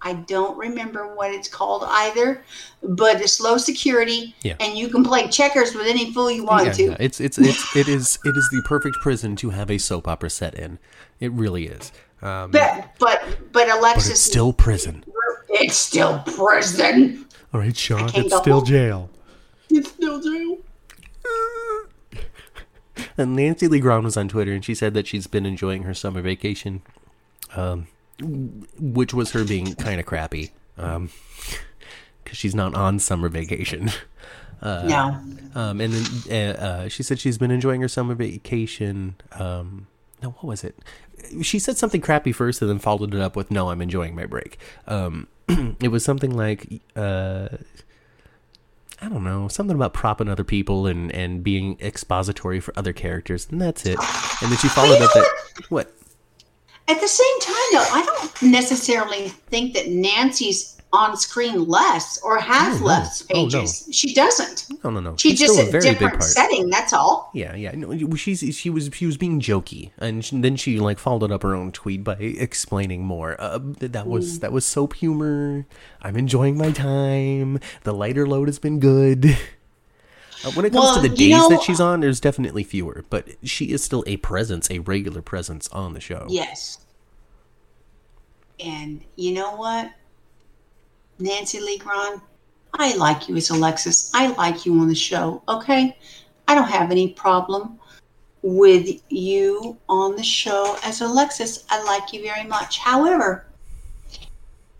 [0.00, 2.44] I don't remember what it's called either,
[2.84, 4.54] but it's low security, Yeah.
[4.60, 6.82] and you can play checkers with any fool you want Yeah, to.
[6.84, 10.06] yeah, it's it's it's it is it is the perfect prison to have a soap
[10.06, 10.78] opera set in.
[11.18, 11.90] It really is.
[12.22, 15.02] Um, But but but but Alexis, it's still prison.
[15.48, 17.26] it's still prison.
[17.52, 18.64] All right, Sean, it's still home.
[18.66, 19.10] jail.
[19.68, 20.58] It's still jail.
[23.18, 26.22] And Nancy Lee was on Twitter, and she said that she's been enjoying her summer
[26.22, 26.82] vacation,
[27.56, 27.88] um,
[28.78, 31.10] which was her being kind of crappy, because
[32.32, 33.90] she's not on summer vacation.
[34.60, 34.88] no,
[35.54, 39.14] Um, and then uh, uh, she said she's been enjoying her summer vacation.
[39.38, 39.86] Um,
[40.20, 40.76] no, what was it?
[41.42, 44.26] She said something crappy first, and then followed it up with, "No, I'm enjoying my
[44.26, 47.48] break." Um, it was something like, uh,
[49.00, 53.46] I don't know, something about propping other people and and being expository for other characters,
[53.50, 53.98] and that's it.
[54.42, 55.30] And then she followed up that
[55.68, 55.92] what?
[56.88, 62.38] At the same time, though, I don't necessarily think that Nancy's on screen less or
[62.38, 62.86] has Oh, no.
[62.86, 63.50] less Oh, no.
[63.60, 63.88] pages.
[63.92, 64.66] She doesn't.
[64.82, 65.16] No, no, no.
[65.16, 66.70] She's, She's just still a a different setting.
[66.70, 67.30] That's all.
[67.34, 67.72] Yeah, yeah.
[67.72, 71.42] No, she's she was she was being jokey, and she, then she like followed up
[71.42, 73.36] her own tweet by explaining more.
[73.38, 75.66] Uh, that was that was soap humor.
[76.00, 77.60] I'm enjoying my time.
[77.82, 79.36] The lighter load has been good.
[80.44, 82.62] Uh, when it comes to Well, the you days know- that she's on, there's definitely
[82.62, 86.26] fewer, but she is still a presence, a regular presence on the show.
[86.28, 86.78] Yes.
[88.64, 89.90] And you know what,
[91.18, 92.20] Nancy Lee Grahn,
[92.74, 94.10] I like you as Alexis.
[94.14, 95.42] I like you on the show.
[95.48, 95.96] Okay,
[96.46, 97.78] I don't have any problem
[98.42, 101.64] with you on the show as Alexis.
[101.70, 102.78] I like you very much.
[102.78, 103.46] However,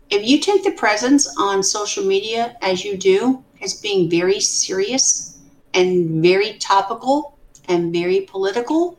[0.09, 5.37] if you take the presence on social media as you do, as being very serious
[5.73, 8.97] and very topical and very political,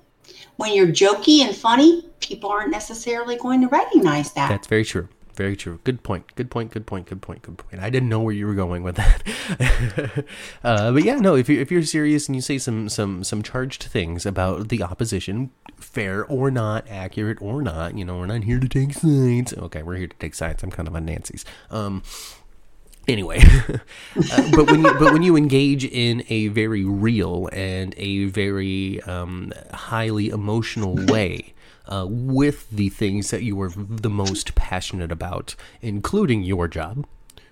[0.56, 4.48] when you're jokey and funny, people aren't necessarily going to recognize that.
[4.48, 5.08] That's very true.
[5.40, 5.80] Very true.
[5.84, 6.34] Good point.
[6.34, 6.70] Good point.
[6.70, 7.06] Good point.
[7.06, 7.40] Good point.
[7.40, 7.82] Good point.
[7.82, 10.24] I didn't know where you were going with that.
[10.62, 11.34] uh, but yeah, no.
[11.34, 14.82] If you if you're serious and you say some some some charged things about the
[14.82, 19.54] opposition, fair or not, accurate or not, you know, we're not here to take sides.
[19.54, 20.62] Okay, we're here to take sides.
[20.62, 21.46] I'm kind of on Nancy's.
[21.70, 22.02] Um.
[23.08, 23.38] Anyway,
[23.70, 29.00] uh, but when you but when you engage in a very real and a very
[29.04, 31.54] um, highly emotional way
[31.90, 37.06] uh, with the things that you were the most passionate about, including your job,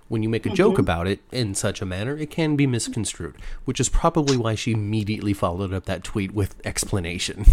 [0.08, 3.36] when you make a joke about it in such a manner, it can be misconstrued,
[3.66, 7.44] which is probably why she immediately followed up that tweet with explanation.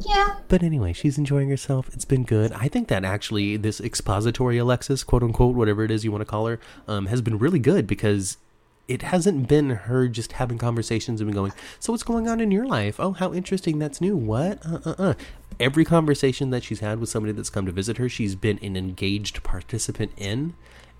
[0.00, 0.36] Yeah.
[0.48, 1.88] But anyway, she's enjoying herself.
[1.92, 2.52] It's been good.
[2.52, 6.26] I think that actually this expository Alexis, quote unquote, whatever it is you want to
[6.26, 8.36] call her, um, has been really good because
[8.88, 12.66] it hasn't been her just having conversations and going, so what's going on in your
[12.66, 13.00] life?
[13.00, 13.78] Oh, how interesting.
[13.78, 14.16] That's new.
[14.16, 14.64] What?
[14.64, 15.14] Uh, uh, uh.
[15.58, 18.76] Every conversation that she's had with somebody that's come to visit her, she's been an
[18.76, 20.54] engaged participant in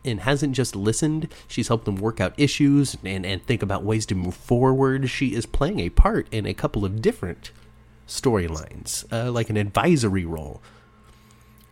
[0.05, 1.33] and hasn't just listened.
[1.47, 5.11] She's helped them work out issues and, and think about ways to move forward.
[5.11, 7.51] She is playing a part in a couple of different
[8.09, 10.63] storylines, uh, like an advisory role.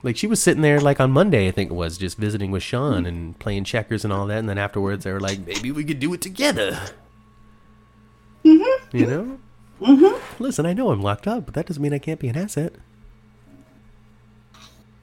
[0.05, 2.63] Like she was sitting there, like on Monday, I think it was, just visiting with
[2.63, 4.39] Sean and playing checkers and all that.
[4.39, 6.79] And then afterwards, they were like, maybe we could do it together.
[8.45, 8.97] Mm-hmm.
[8.97, 9.39] You know?
[9.81, 10.43] Mm-hmm.
[10.43, 12.75] Listen, I know I'm locked up, but that doesn't mean I can't be an asset.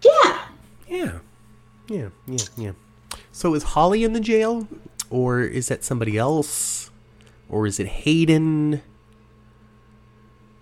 [0.03, 0.45] Yeah.
[0.87, 1.19] Yeah.
[1.89, 2.71] Yeah, yeah, yeah.
[3.31, 4.67] So is Holly in the jail?
[5.09, 6.91] Or is that somebody else?
[7.49, 8.83] Or is it Hayden?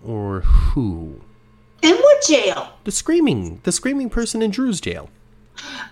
[0.02, 1.20] Or who?
[2.26, 2.72] Jail?
[2.84, 5.08] The screaming, the screaming person in Drew's jail.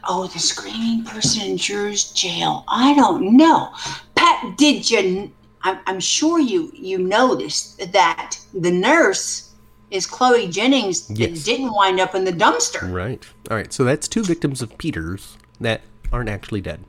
[0.09, 2.65] Oh, the screaming person in Drew's jail.
[2.69, 3.73] I don't know.
[4.15, 5.31] Pat, did you?
[5.63, 9.53] I'm, I'm sure you you noticed that the nurse
[9.91, 11.31] is Chloe Jennings Yes.
[11.31, 12.91] that didn't wind up in the dumpster.
[12.93, 13.23] Right.
[13.51, 13.73] All right.
[13.73, 15.81] So that's two victims of Peters that
[16.13, 16.81] aren't actually dead.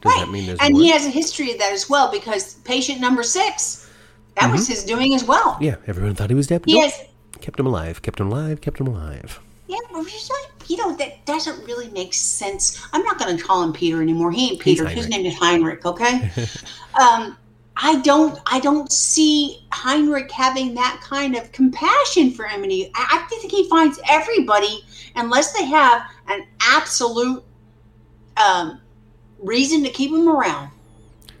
[0.00, 0.82] Does that mean there's and more?
[0.82, 3.90] he has a history of that as well because patient number six,
[4.38, 5.54] that was his doing as well.
[5.54, 5.64] Mm-hmm.
[5.64, 5.76] yeah.
[5.86, 6.62] Everyone thought he was dead.
[6.62, 6.90] but He nope.
[6.92, 7.06] has,
[7.40, 8.02] Kept him alive.
[8.02, 8.60] Kept him alive.
[8.60, 9.40] Kept him alive.
[9.68, 12.86] yeah, but it's like, you know, that doesn't really make sense.
[12.92, 14.30] I'm not going to call him Peter anymore.
[14.32, 14.86] He ain't Peter.
[14.86, 15.84] His name is Heinrich.
[15.84, 16.30] Okay.
[17.00, 17.36] um,
[17.76, 22.90] I don't, I don't see Heinrich having that kind of compassion for Emily.
[22.94, 24.82] I, I think he finds everybody,
[25.14, 27.44] unless they have an absolute
[28.36, 28.80] um,
[29.38, 30.70] reason to keep him around.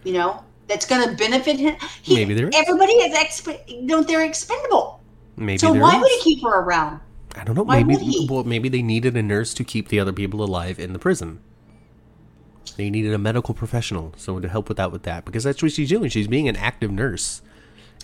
[0.04, 1.76] You know, that's going to benefit him.
[2.02, 2.54] He, Maybe there is.
[2.54, 5.00] Everybody is exp- you know, they're expendable.
[5.36, 6.00] Maybe So why is.
[6.02, 7.00] would he keep her around?
[7.34, 7.62] I don't know.
[7.64, 10.92] why maybe well, maybe they needed a nurse to keep the other people alive in
[10.92, 11.40] the prison.
[12.76, 15.72] They needed a medical professional, someone to help with that with that because that's what
[15.72, 16.10] she's doing.
[16.10, 17.42] She's being an active nurse.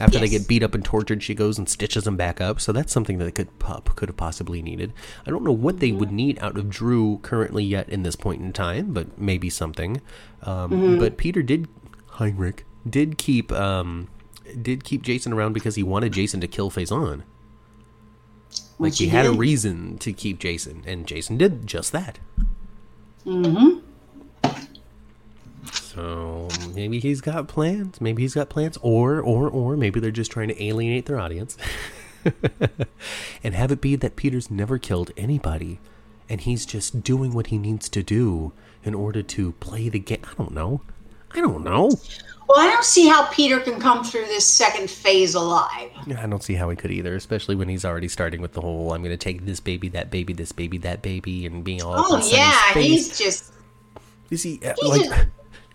[0.00, 2.60] After they get beat up and tortured, she goes and stitches them back up.
[2.60, 4.94] So that's something that they could pop could have possibly needed.
[5.26, 8.40] I don't know what they would need out of Drew currently yet in this point
[8.40, 10.00] in time, but maybe something.
[10.42, 10.98] Um, Mm-hmm.
[10.98, 11.68] But Peter did
[12.12, 14.08] Heinrich did keep um,
[14.60, 17.22] did keep Jason around because he wanted Jason to kill Faison.
[18.78, 22.18] Like Which he he had a reason to keep Jason, and Jason did just that.
[23.24, 23.78] Mm-hmm.
[25.70, 28.00] So maybe he's got plans.
[28.00, 31.56] Maybe he's got plans, or or or maybe they're just trying to alienate their audience,
[33.44, 35.78] and have it be that Peter's never killed anybody,
[36.28, 40.22] and he's just doing what he needs to do in order to play the game.
[40.24, 40.80] I don't know.
[41.34, 41.90] I don't know.
[42.48, 45.90] Well, I don't see how Peter can come through this second phase alive.
[46.18, 48.92] I don't see how he could either, especially when he's already starting with the whole
[48.92, 51.94] "I'm going to take this baby, that baby, this baby, that baby," and being all.
[51.96, 53.52] Oh yeah, he's just
[54.28, 55.26] You see, uh, He's like, just-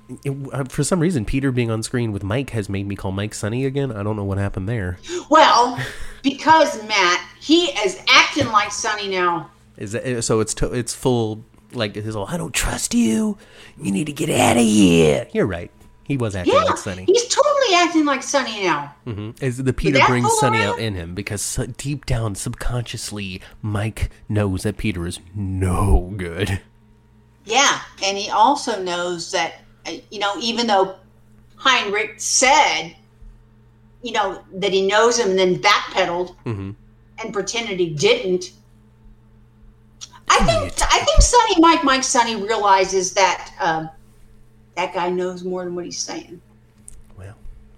[0.25, 3.11] it, uh, for some reason, Peter being on screen with Mike has made me call
[3.11, 3.91] Mike Sonny again.
[3.91, 4.99] I don't know what happened there.
[5.29, 5.79] well
[6.21, 9.49] because Matt he is acting like Sonny now.
[9.77, 10.41] Is that so?
[10.41, 11.43] It's to, it's full
[11.73, 12.25] like his whole.
[12.27, 13.37] I don't trust you.
[13.81, 15.27] You need to get out of here.
[15.33, 15.71] You're right.
[16.03, 17.03] He was acting Yeah, like Sonny.
[17.03, 18.95] he's totally acting like Sonny now.
[19.05, 19.43] Mm-hmm.
[19.43, 24.77] As the Peter brings Sonny out in him because deep down, subconsciously, Mike knows that
[24.77, 26.61] Peter is no good.
[27.43, 30.95] Yeah, and he also knows that uh, you know even though
[31.57, 32.95] Heinrich said
[34.01, 36.75] you know that he knows him and then backpedaled Mhm.
[37.21, 38.51] and pretended he didn't.
[40.29, 43.89] I think I think Sonny Mike Mike Sonny realizes that um,
[44.75, 46.41] that guy knows more than what he's saying.
[47.17, 47.35] Well,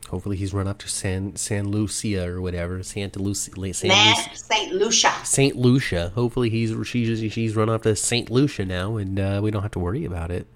[0.09, 3.73] hopefully he's run up to San San Lucia or whatever Santa Lucia.
[3.73, 4.15] San.
[4.35, 5.13] Saint Lucia.
[5.23, 6.11] Saint Lucia.
[6.15, 9.71] Hopefully he's she's she's run off to Saint Lucia now, and uh, we don't have
[9.71, 10.47] to worry about it,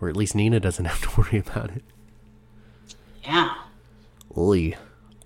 [0.00, 1.82] or at least Nina doesn't have to worry about it.
[3.24, 3.54] Yeah.
[4.36, 4.74] Oy,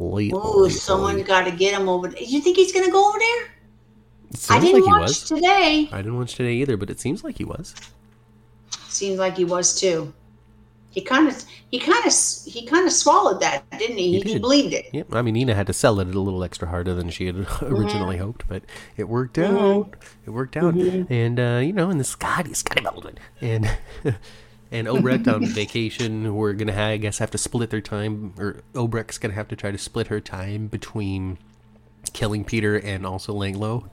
[0.01, 2.21] oy, Oh, someone got to get him over there.
[2.23, 3.49] You think he's gonna go over there?
[4.31, 5.23] It I didn't like he watch was.
[5.25, 5.89] today.
[5.93, 7.75] I didn't watch today either, but it seems like he was.
[8.89, 10.13] Seems like he was too.
[10.91, 12.13] He kind of, he kind of,
[12.47, 14.13] he kind of swallowed that, didn't he?
[14.13, 14.41] He He, did.
[14.41, 14.87] believed it.
[14.95, 15.15] Yep.
[15.15, 17.67] I mean, Nina had to sell it a little extra harder than she had Mm-hmm.
[17.75, 18.63] originally hoped, but
[18.97, 19.95] it worked out.
[20.25, 23.67] It worked out, and uh, you know, and the Scotty, Scotty Baldwin, and
[24.73, 26.35] and Obrecht on vacation.
[26.35, 29.71] We're gonna, I guess, have to split their time, or Obrecht's gonna have to try
[29.71, 31.37] to split her time between
[32.15, 33.91] killing Peter and also laying low.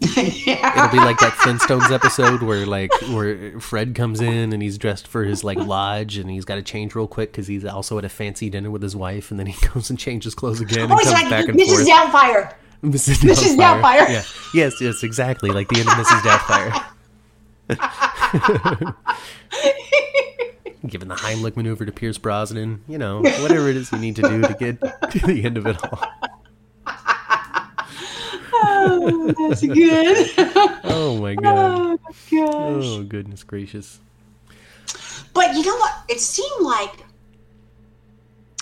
[0.02, 5.06] It'll be like that Flintstones episode where like where Fred comes in and he's dressed
[5.06, 8.04] for his like lodge and he's got to change real quick because he's also at
[8.04, 10.92] a fancy dinner with his wife and then he goes and changes clothes again and
[10.92, 11.66] Oh, comes it's like back and Mrs.
[11.68, 11.86] forth.
[11.88, 12.54] Doubtfire.
[12.82, 13.16] Mrs.
[13.18, 13.56] Mrs.
[13.56, 13.82] Doubtfire.
[13.82, 14.08] Doubtfire.
[14.08, 14.22] Yeah.
[14.54, 15.50] Yes, yes, exactly.
[15.50, 16.20] Like the end of Mrs.
[16.22, 16.86] Doubtfire.
[20.86, 24.22] Giving the Heimlich maneuver to Pierce Brosnan, you know, whatever it is you need to
[24.22, 26.02] do to get to the end of it all.
[28.82, 30.30] Oh, that's good.
[30.84, 31.70] Oh my oh, god.
[31.72, 32.20] oh, gosh.
[32.30, 34.00] Oh goodness gracious.
[35.32, 35.94] But you know what?
[36.08, 37.04] It seemed like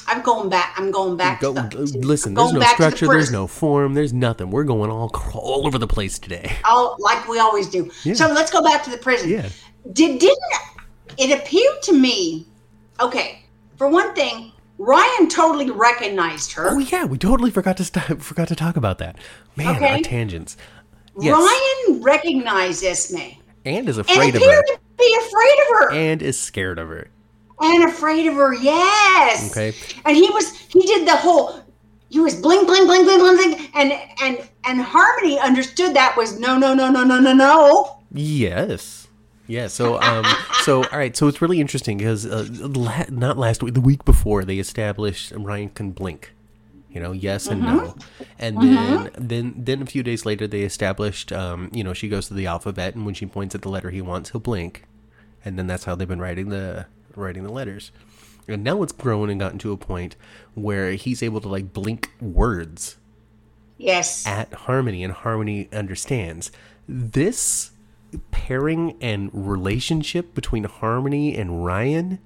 [0.08, 0.74] I'm going back.
[0.76, 1.40] I'm going back.
[1.40, 4.50] Go, to the, uh, listen, there's no to the structure, there's no form, there's nothing.
[4.50, 6.56] We're going all all over the place today.
[6.64, 7.90] all like we always do.
[8.04, 8.14] Yeah.
[8.14, 9.28] So let's go back to the prison.
[9.28, 9.48] Yeah.
[9.92, 10.38] Did didn't
[11.18, 12.46] it appeared to me?
[13.00, 13.42] Okay,
[13.76, 16.70] for one thing, Ryan totally recognized her.
[16.70, 19.16] Oh yeah, we totally forgot to st- forgot to talk about that.
[19.56, 20.56] Man, our tangents.
[21.20, 21.34] Yes.
[21.34, 23.16] Ryan recognized Esme
[23.64, 26.78] and is and afraid of appeared her to be afraid of her and is scared
[26.78, 27.10] of her.
[27.60, 28.54] and afraid of her.
[28.54, 29.50] Yes.
[29.50, 29.76] Okay.
[30.04, 31.60] And he was he did the whole.
[32.10, 36.38] He was bling bling bling bling bling bling, and and and Harmony understood that was
[36.38, 37.98] no no no no no no no.
[38.12, 39.07] Yes.
[39.48, 39.66] Yeah.
[39.66, 40.24] So, um,
[40.62, 41.16] so all right.
[41.16, 45.32] So it's really interesting because uh, la- not last week, the week before, they established
[45.32, 46.32] Ryan can blink.
[46.90, 47.94] You know, yes and no,
[48.38, 51.32] and then then then a few days later, they established.
[51.32, 53.90] Um, you know, she goes to the alphabet, and when she points at the letter
[53.90, 54.84] he wants, he'll blink,
[55.44, 57.92] and then that's how they've been writing the writing the letters.
[58.48, 60.16] And now it's grown and gotten to a point
[60.54, 62.96] where he's able to like blink words
[63.76, 64.26] Yes.
[64.26, 66.50] at Harmony and Harmony understands.
[66.88, 67.70] This
[68.30, 72.18] pairing and relationship between Harmony and Ryan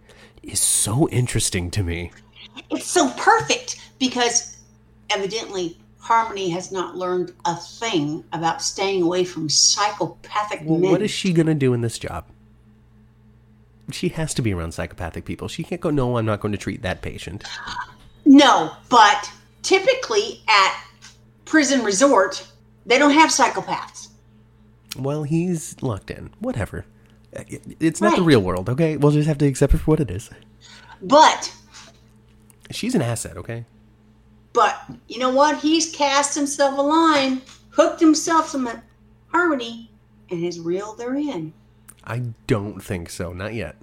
[0.42, 2.12] is so interesting to me.
[2.70, 4.58] It's so perfect because
[5.10, 10.90] evidently Harmony has not learned a thing about staying away from psychopathic Well, men.
[10.90, 12.24] what is she going to do in this job?
[13.90, 15.48] She has to be around psychopathic people.
[15.48, 17.44] She can't go, no, I'm not going to treat that patient.
[18.24, 19.30] no, but
[19.62, 20.84] typically at
[21.44, 22.46] prison resort,
[22.86, 24.08] they don't have psychopaths.
[24.98, 26.30] Well, he's locked in.
[26.38, 26.84] Whatever.
[27.32, 28.96] It's not the real world, okay?
[28.96, 30.28] We'll just have to accept it for what it is.
[31.00, 31.52] But
[32.70, 33.64] She's an asset, okay?
[34.52, 35.58] but you know what?
[35.60, 38.68] He's cast himself a line, hooked himself some
[39.28, 39.90] Harmony,
[40.30, 41.54] and has reeled her in.
[42.04, 43.32] I don't think so.
[43.32, 43.76] Not yet.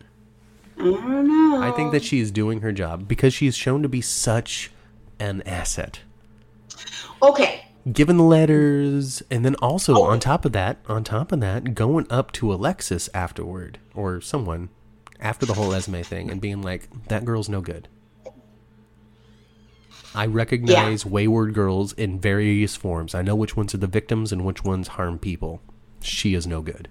[0.77, 1.61] I don't know.
[1.61, 4.71] I think that she is doing her job because she is shown to be such
[5.19, 6.01] an asset.
[7.21, 7.65] Okay.
[7.91, 10.03] Given the letters, and then also Oh.
[10.03, 14.69] on top of that, on top of that, going up to Alexis afterward or someone
[15.19, 17.87] after the whole Esme thing and being like, "That girl's no good."
[20.13, 23.13] I recognize wayward girls in various forms.
[23.15, 25.61] I know which ones are the victims and which ones harm people.
[26.01, 26.89] She is no good.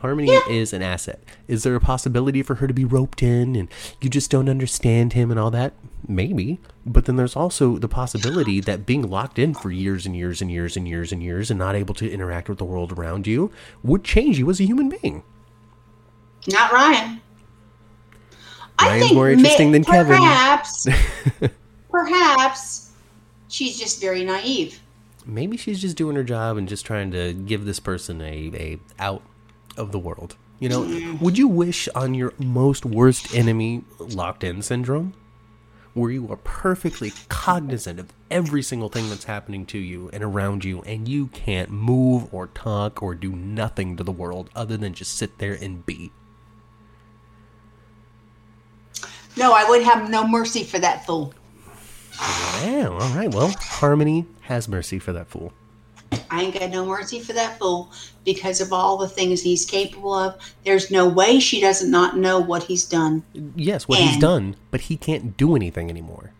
[0.00, 1.22] Harmony is an asset.
[1.46, 3.68] Is there a possibility for her to be roped in and
[4.00, 5.74] you just don't understand him and all that?
[6.08, 6.58] Maybe.
[6.86, 10.50] But then there's also the possibility that being locked in for years and years and
[10.50, 13.52] years and years and years and not able to interact with the world around you
[13.82, 15.22] would change you as a human being.
[16.48, 17.20] Not Ryan.
[18.78, 20.16] I Ryan's think more interesting may- than Kevin.
[20.16, 20.88] Perhaps,
[21.90, 22.90] perhaps
[23.48, 24.80] she's just very naive.
[25.26, 28.78] Maybe she's just doing her job and just trying to give this person a, a
[28.98, 29.22] out
[29.80, 30.36] of the world.
[30.58, 35.14] You know, would you wish on your most worst enemy locked in syndrome?
[35.94, 40.64] Where you are perfectly cognizant of every single thing that's happening to you and around
[40.64, 44.94] you, and you can't move or talk or do nothing to the world other than
[44.94, 46.12] just sit there and be.
[49.36, 51.34] No, I would have no mercy for that fool.
[52.20, 55.52] Wow, all right, well, Harmony has mercy for that fool.
[56.30, 57.90] I ain't got no mercy for that fool
[58.24, 60.36] because of all the things he's capable of.
[60.64, 63.22] There's no way she doesn't not know what he's done.
[63.54, 66.32] Yes, what he's done, but he can't do anything anymore.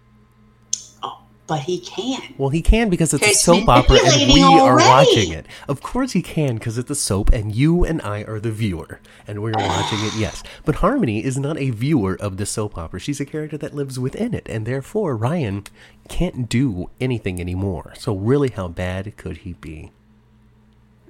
[1.50, 2.22] But he can.
[2.38, 5.46] Well, he can because it's a soap opera and we are watching it.
[5.66, 9.00] Of course he can because it's a soap and you and I are the viewer
[9.26, 9.66] and we're ah.
[9.66, 10.44] watching it, yes.
[10.64, 13.00] But Harmony is not a viewer of the soap opera.
[13.00, 15.64] She's a character that lives within it and therefore Ryan
[16.08, 17.94] can't do anything anymore.
[17.98, 19.90] So really how bad could he be?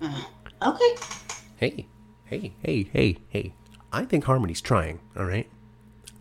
[0.01, 0.23] Uh,
[0.63, 1.03] okay.
[1.59, 1.87] Hey,
[2.25, 3.53] hey, hey, hey, hey.
[3.93, 5.51] I think Harmony's trying, all right?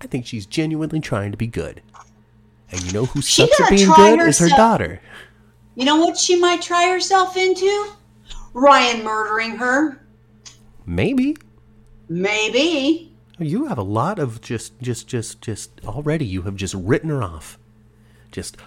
[0.02, 1.82] I think she's genuinely trying to be good.
[2.72, 5.02] And you know who sucks at being good is her daughter.
[5.76, 7.92] You know what she might try herself into?
[8.54, 10.06] Ryan murdering her.
[10.86, 11.38] Maybe.
[12.10, 13.14] Maybe.
[13.38, 16.26] You have a lot of just, just, just, just already.
[16.26, 17.58] You have just written her off.
[18.32, 18.58] Just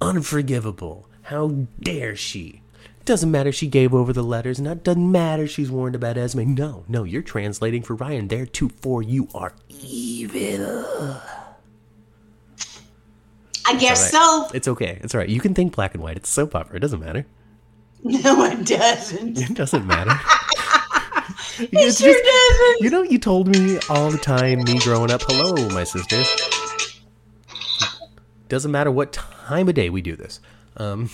[0.00, 1.08] unforgivable.
[1.22, 2.60] How dare she?
[3.04, 6.54] Doesn't matter she gave over the letters, and it doesn't matter she's warned about Esme.
[6.54, 8.28] No, no, you're translating for Ryan.
[8.28, 11.20] There too, for you are evil.
[13.66, 14.20] I guess right.
[14.22, 14.50] so.
[14.54, 14.98] It's okay.
[15.02, 15.28] It's all right.
[15.28, 16.16] You can think black and white.
[16.16, 16.76] It's a soap opera.
[16.76, 17.26] It doesn't matter.
[18.02, 19.38] No, it doesn't.
[19.38, 20.12] It doesn't matter.
[21.56, 22.80] It It's sure just- doesn't.
[22.82, 26.26] You know, you told me all the time, me growing up, hello, my sisters.
[28.48, 30.40] Doesn't matter what time of day we do this.
[30.76, 31.10] Um,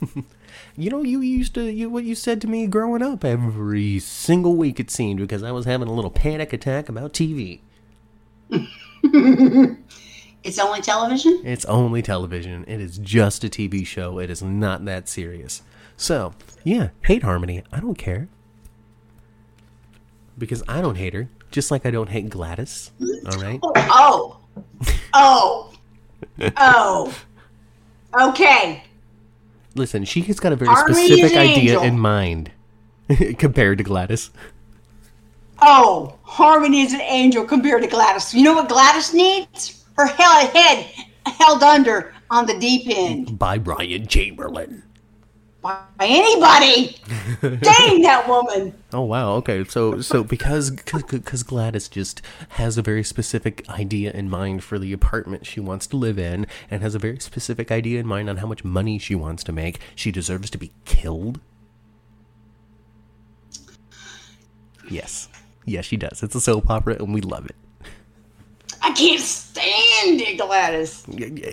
[0.76, 4.54] you know, you used to, you what you said to me growing up every single
[4.54, 7.60] week, it seemed, because I was having a little panic attack about TV.
[10.44, 11.40] It's only television?
[11.44, 12.64] It's only television.
[12.68, 14.18] It is just a TV show.
[14.18, 15.62] It is not that serious.
[15.96, 16.34] So,
[16.64, 17.62] yeah, hate Harmony.
[17.72, 18.28] I don't care.
[20.38, 21.28] Because I don't hate her.
[21.50, 22.92] Just like I don't hate Gladys.
[23.00, 23.58] All right?
[23.62, 24.38] Oh.
[25.12, 25.72] Oh.
[26.54, 26.54] Oh.
[26.56, 27.14] oh.
[28.28, 28.84] Okay.
[29.74, 31.82] Listen, she has got a very Harmony specific an idea angel.
[31.82, 32.50] in mind
[33.38, 34.30] compared to Gladys.
[35.60, 38.32] Oh, Harmony is an angel compared to Gladys.
[38.32, 39.84] You know what Gladys needs?
[39.98, 40.86] Her head
[41.26, 44.84] held under on the deep end By Brian Chamberlain.
[45.60, 46.96] by anybody.
[47.42, 48.72] Dang that woman.
[48.92, 49.32] Oh wow.
[49.34, 49.64] Okay.
[49.64, 54.92] So so because because Gladys just has a very specific idea in mind for the
[54.92, 58.36] apartment she wants to live in and has a very specific idea in mind on
[58.36, 61.40] how much money she wants to make, she deserves to be killed.
[64.88, 65.28] Yes.
[65.64, 66.22] Yes, she does.
[66.22, 67.56] It's a soap opera and we love it.
[68.88, 71.06] I can't stand it, Gladys.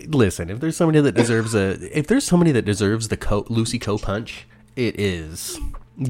[0.08, 3.78] Listen, if there's somebody that deserves a if there's somebody that deserves the co- Lucy
[3.80, 5.60] Coe punch, it is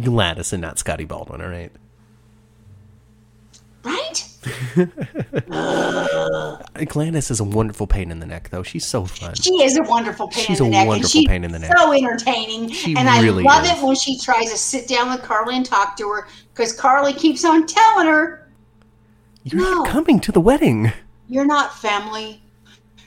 [0.04, 1.72] Gladys and not Scotty Baldwin, all right?
[3.84, 4.30] Right?
[5.52, 8.62] Uh, Gladys is a wonderful pain in the neck though.
[8.64, 9.34] She's so fun.
[9.36, 10.88] She is a wonderful pain She's in a the neck.
[10.88, 11.76] wonderful and she's pain in the neck.
[11.78, 12.70] So entertaining.
[12.70, 13.72] She and I really love is.
[13.72, 17.14] it when she tries to sit down with Carly and talk to her because Carly
[17.14, 18.48] keeps on telling her,
[19.44, 19.72] You're No.
[19.84, 20.92] not coming to the wedding.
[21.28, 22.42] You're not family.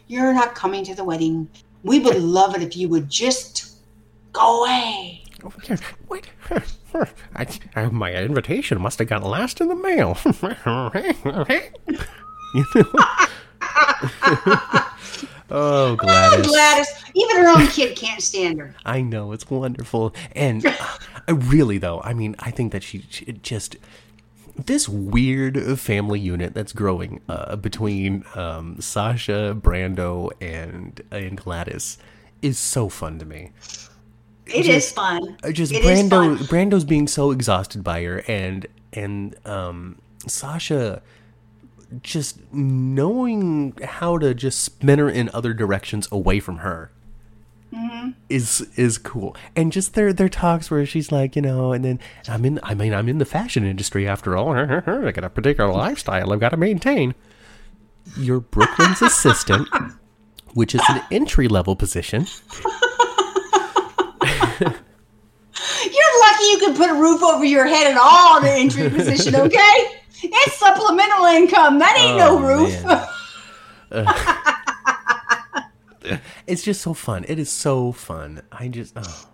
[0.07, 1.49] You're not coming to the wedding.
[1.83, 3.77] We would love it if you would just
[4.33, 5.23] go away.
[5.45, 5.79] Over here.
[6.09, 6.29] Wait.
[7.37, 7.47] I,
[7.77, 10.17] I, my invitation must have got lost in the mail.
[10.25, 10.33] you
[11.25, 11.45] know?
[15.51, 16.47] oh, Gladys.
[16.47, 18.75] Gladys, even her own kid can't stand her.
[18.85, 23.27] I know it's wonderful, and uh, really though, I mean, I think that she, she
[23.43, 23.77] just
[24.67, 31.99] this weird family unit that's growing uh, between um, Sasha, Brando, and and Gladys
[32.43, 33.53] is so fun to me.
[34.47, 35.37] It is fun.
[35.43, 36.39] Uh, Just It Brando, fun.
[36.47, 41.03] Brando's being so exhausted by her, and and um, Sasha
[42.03, 46.91] just knowing how to just spin her in other directions away from her
[47.75, 48.11] Mm-hmm.
[48.31, 49.37] is is cool.
[49.55, 52.59] And just their their talks where she's like, you know, and then I'm in.
[52.63, 54.53] I mean, I'm in the fashion industry after all.
[54.57, 57.15] I got a particular lifestyle I've got to maintain.
[58.17, 59.69] You're Brook Lynn's assistant,
[60.55, 62.27] which is an entry level position.
[64.61, 68.89] You're lucky you can put a roof over your head at all in an entry
[68.97, 70.01] position, okay?
[70.23, 71.79] It's supplemental income.
[71.79, 72.75] That ain't Oh, no roof.
[76.47, 77.25] it's just so fun.
[77.29, 78.43] It is so fun.
[78.51, 79.29] I just, oh,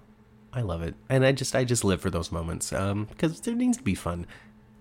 [0.53, 2.73] I love it, and I just, I just live for those moments.
[2.73, 4.27] Um, because there needs to be fun.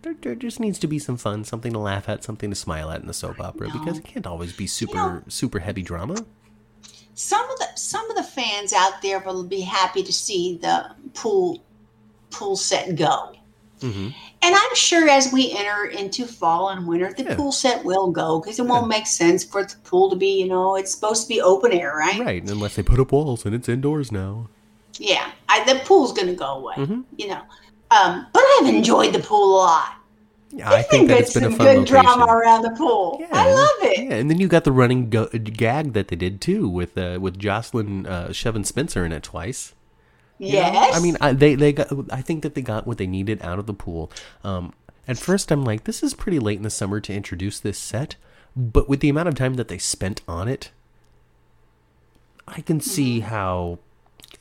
[0.01, 2.91] There, there just needs to be some fun, something to laugh at, something to smile
[2.91, 3.69] at in the soap opera.
[3.71, 6.15] Because it can't always be super, know- super heavy drama.
[7.13, 10.93] some of the some of the fans out there will be happy to see the
[11.13, 11.63] pool
[12.31, 13.33] pool set go.
[13.84, 14.07] Mm-hmm.
[14.45, 17.36] And I'm sure as we enter into fall and winter, the Yeah.
[17.36, 20.47] pool set will go because it won't make sense for the pool to be, you
[20.47, 22.19] know, it's supposed to be open air, right?
[22.19, 24.49] Right, unless they put up walls and it's indoors now.
[24.97, 27.01] Yeah, I, the pool's going to go away, Mm-hmm.
[27.17, 27.41] you know.
[27.91, 29.95] Um, but I've enjoyed the pool a lot.
[30.55, 32.03] Yeah, I think that it's been a some fun good location.
[32.03, 33.23] drama around the pool.
[33.31, 34.03] I love it.
[34.05, 37.17] Yeah, and then you got the running go- gag that they did too with uh,
[37.19, 39.73] with Josslyn uh, shoving Spencer in it twice.
[40.39, 40.89] You know?
[40.93, 41.91] I mean, I, they they got.
[42.11, 44.11] I think that they got what they needed out of the pool.
[44.43, 44.73] Um,
[45.07, 48.15] at first, I'm like, this is pretty late in the summer to introduce this set,
[48.55, 50.71] but with the amount of time that they spent on it,
[52.47, 53.27] I can see Mm-hmm.
[53.29, 53.79] how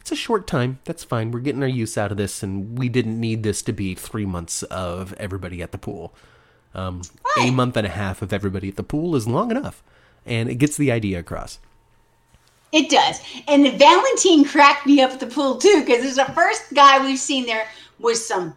[0.01, 0.79] it's a short time.
[0.85, 1.31] That's fine.
[1.31, 4.27] We're getting our use out of this, and we didn't need this to be three
[4.27, 6.13] months of everybody at the pool.
[6.75, 7.03] Um,
[7.39, 9.83] A month and a half of everybody at the pool is long enough,
[10.27, 11.59] and it gets the idea across.
[12.73, 13.21] It does.
[13.49, 17.19] And Valentine cracked me up at the pool too, because it's the first guy we've
[17.19, 17.69] seen there
[17.99, 18.55] with some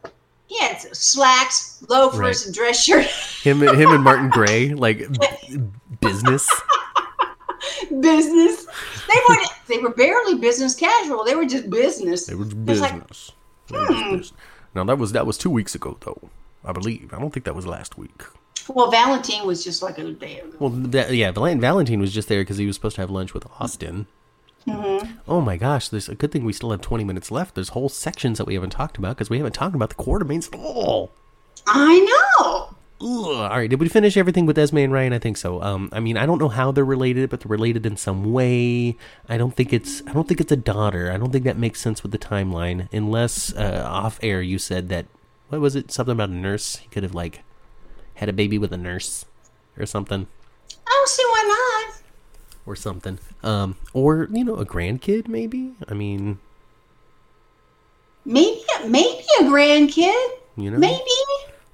[0.48, 2.46] yeah, slacks, loafers, Right.
[2.46, 3.06] and dress shirt.
[3.44, 5.58] Him, him, and Martin Gray, like b-
[6.02, 6.50] business.
[8.00, 8.66] business.
[9.08, 9.36] They were
[9.68, 11.24] they were barely business casual.
[11.24, 12.28] They were just business.
[12.28, 13.32] They were like, business.
[13.70, 13.94] Was hmm.
[13.94, 14.34] business.
[14.76, 16.30] Now that was that was two weeks ago though.
[16.64, 17.14] I believe.
[17.14, 18.24] I don't think that was last week.
[18.68, 20.42] Well, Valentine was just like a day.
[20.60, 23.34] Well, that, yeah, Val- Valentine was just there because he was supposed to have lunch
[23.34, 24.08] with Austin.
[25.28, 25.90] Oh my gosh!
[25.90, 27.54] There's a good thing we still have 20 minutes left.
[27.56, 30.52] There's whole sections that we haven't talked about because we haven't talked about the Quartermaines
[30.52, 31.12] at all.
[31.68, 32.76] I know.
[33.02, 33.08] Ugh.
[33.42, 35.14] All right, did we finish everything with Esme and Ryan?
[35.14, 35.62] I think so.
[35.62, 38.98] Um, I mean, I don't know how they're related, but they're related in some way.
[39.30, 40.02] I don't think it's.
[40.08, 41.12] I don't think it's a daughter.
[41.12, 44.90] I don't think that makes sense with the timeline, unless uh, off air you said
[44.90, 45.06] that.
[45.50, 45.92] What was it?
[45.92, 46.78] Something about a nurse.
[46.78, 47.44] He could have like
[48.16, 49.26] had a baby with a nurse
[49.78, 50.28] or something.
[50.88, 52.02] I don't see why not.
[52.66, 53.20] or something.
[53.44, 55.74] Um, or you know, a grandkid maybe.
[55.88, 56.40] I mean,
[58.26, 60.28] Maybe maybe a grandkid.
[60.58, 61.04] you know, Maybe.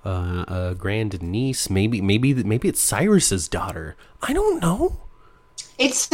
[0.05, 1.69] uh, a grand niece.
[1.69, 3.95] Maybe, maybe, maybe it's Cyrus's daughter.
[4.21, 4.99] I don't know.
[5.77, 6.09] It's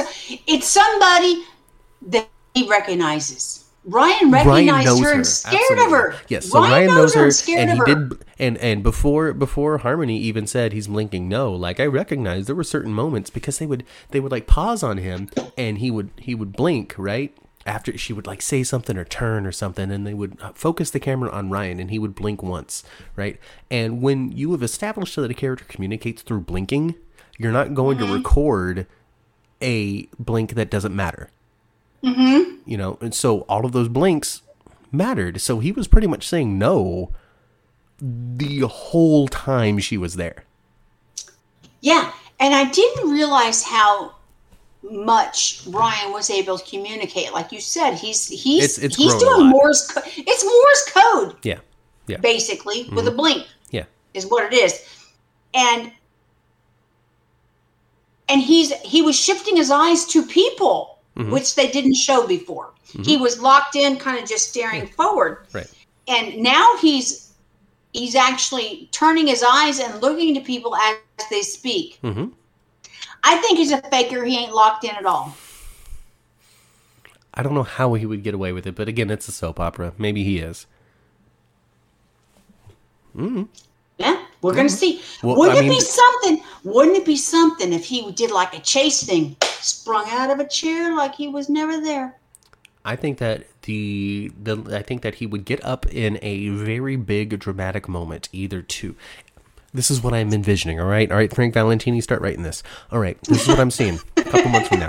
[0.47, 1.43] it's somebody
[2.03, 3.65] that he recognizes.
[3.87, 5.13] Ryan Ryan recognized knows her her.
[5.15, 5.85] and scared Absolutely.
[5.85, 6.15] of her.
[6.27, 7.95] Yes, so Ryan, knows her, and scared and he of her.
[8.09, 8.25] did.
[8.39, 12.63] And and before before Harmony even said he's blinking no, like I recognize there were
[12.63, 16.35] certain moments because they would they would like pause on him and he would he
[16.35, 17.35] would blink right
[17.65, 20.89] after she would like say something or turn or something and they would uh, focus
[20.91, 22.83] the camera on Ryan and he would blink once
[23.17, 23.37] right
[23.69, 26.95] and when you have established that a character communicates through blinking
[27.37, 28.07] you're not going Mm-hmm.
[28.07, 28.87] to record
[29.61, 31.29] a blink that doesn't matter
[32.03, 32.57] mm-hmm.
[32.65, 34.41] you know and so all of those blinks
[34.91, 37.11] mattered so he was pretty much saying no
[37.99, 40.43] the whole time she was there
[41.81, 44.13] Yeah, and I didn't realize how
[44.83, 47.33] much Ryan was able to communicate.
[47.33, 49.47] Like you said, he's he's It's- it's he's doing.
[49.49, 49.87] Morse.
[49.91, 51.59] Co- it's Morse code yeah
[52.07, 53.07] yeah basically with Mm-hmm.
[53.07, 54.73] a blink yeah is what it is,
[55.53, 55.91] and
[58.29, 61.31] and he's he was shifting his eyes to people, Mm-hmm.
[61.31, 62.73] which they didn't show before.
[63.03, 65.47] He was locked in, kind of just staring forward.
[65.53, 65.67] right
[66.07, 67.33] and now he's
[67.91, 70.95] he's actually turning his eyes and looking to people as
[71.29, 71.99] they speak.
[72.03, 72.31] Mhm.
[73.23, 74.23] I think he's a faker.
[74.23, 75.35] He ain't locked in at all.
[77.33, 79.59] i don't know how he would get away with it but again it's a soap
[79.59, 80.65] opera maybe he is
[83.15, 83.43] Yeah,
[84.41, 85.01] we're gonna see.
[85.23, 86.43] Well, wouldn't I it mean- be something?
[86.63, 90.47] Wouldn't it be something if he did like a chase thing, sprung out of a
[90.47, 92.15] chair like he was never there?
[92.85, 96.95] I think that the the I think that he would get up in a very
[96.95, 98.95] big dramatic moment, either to.
[99.73, 100.79] This is what I'm envisioning.
[100.79, 102.63] All right, all right, Frank Valentini, start writing this.
[102.91, 103.99] All right, this is what I'm seeing.
[104.17, 104.87] A couple months from now.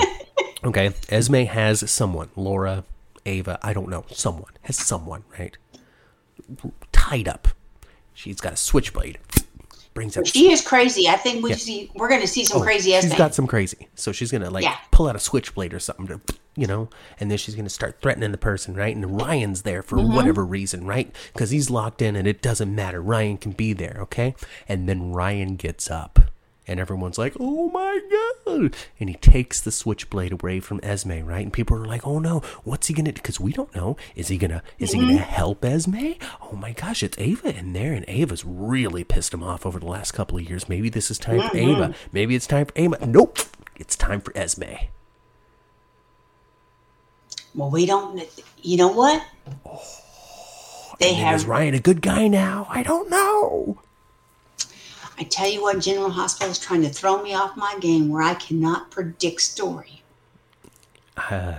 [0.64, 2.84] Okay, Esme has someone, Laura,
[3.26, 5.57] Ava, I don't know, someone has someone, right?
[6.92, 7.49] Tied up.
[8.18, 9.16] She's got a switchblade.
[9.94, 11.08] Brings up She is crazy.
[11.08, 11.56] I think we Yeah.
[11.56, 11.88] see.
[11.94, 13.86] We're gonna see some Oh, crazy She's got some crazy.
[13.94, 14.74] So she's gonna like Yeah.
[14.90, 16.20] pull out a switchblade or something to,
[16.56, 16.88] you know,
[17.20, 18.94] and then she's gonna start threatening the person, right?
[18.94, 20.16] And Ryan's there for Mm-hmm.
[20.16, 21.14] whatever reason, right?
[21.32, 23.00] Because he's locked in and it doesn't matter.
[23.00, 24.34] Ryan can be there, okay?
[24.68, 26.18] And then Ryan gets up.
[26.68, 27.98] And everyone's like, "Oh my
[28.46, 31.42] god!" And he takes the switchblade away from Esme, right?
[31.44, 33.96] And people are like, "Oh no, what's he gonna?" Because we don't know.
[34.14, 34.62] Is he gonna?
[34.78, 36.12] Is he gonna help Esme?
[36.42, 39.86] Oh my gosh, it's Ava in there, and Ava's really pissed him off over the
[39.86, 40.68] last couple of years.
[40.68, 41.70] Maybe this is time for Mm-hmm.
[41.82, 41.94] Ava.
[42.12, 43.06] Maybe it's time for Ava.
[43.06, 43.38] Nope,
[43.76, 44.64] it's time for Esme.
[47.54, 48.22] well, we don't.
[48.62, 49.24] You know what?
[51.00, 51.46] They And is.
[51.46, 52.66] Ryan a good guy now?
[52.68, 53.78] I don't know.
[55.18, 58.22] I tell you what, General Hospital is trying to throw me off my game where
[58.22, 60.02] I cannot predict story.
[61.16, 61.56] Uh,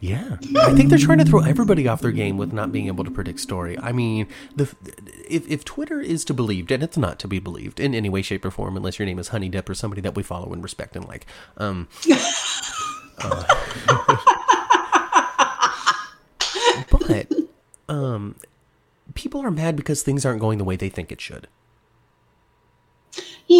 [0.00, 3.04] Yeah, I think they're trying to throw everybody off their game with not being able
[3.04, 3.78] to predict story.
[3.78, 4.68] I mean, the
[5.26, 8.10] if if Twitter is to be believed, and it's not to be believed in any
[8.10, 10.52] way, shape, or form, unless your name is Honey Dip or somebody that we follow
[10.52, 11.24] and respect and like.
[11.56, 11.88] Um,
[13.18, 13.44] uh,
[16.90, 17.32] but
[17.88, 18.36] um,
[19.14, 21.48] people are mad because things aren't going the way they think it should.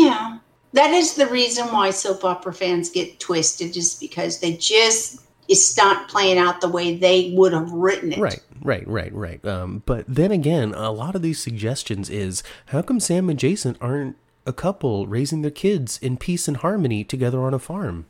[0.02, 0.38] Yeah,
[0.72, 5.76] that is the reason why soap opera fans get twisted, is because they just it's
[5.76, 8.18] not playing out the way they would have written it.
[8.18, 9.44] Right, right, right, right.
[9.44, 13.76] Um, but then again, a lot of these suggestions is how come Sam and Jason
[13.80, 14.16] aren't
[14.46, 18.06] a couple raising their kids in peace and harmony together on a farm?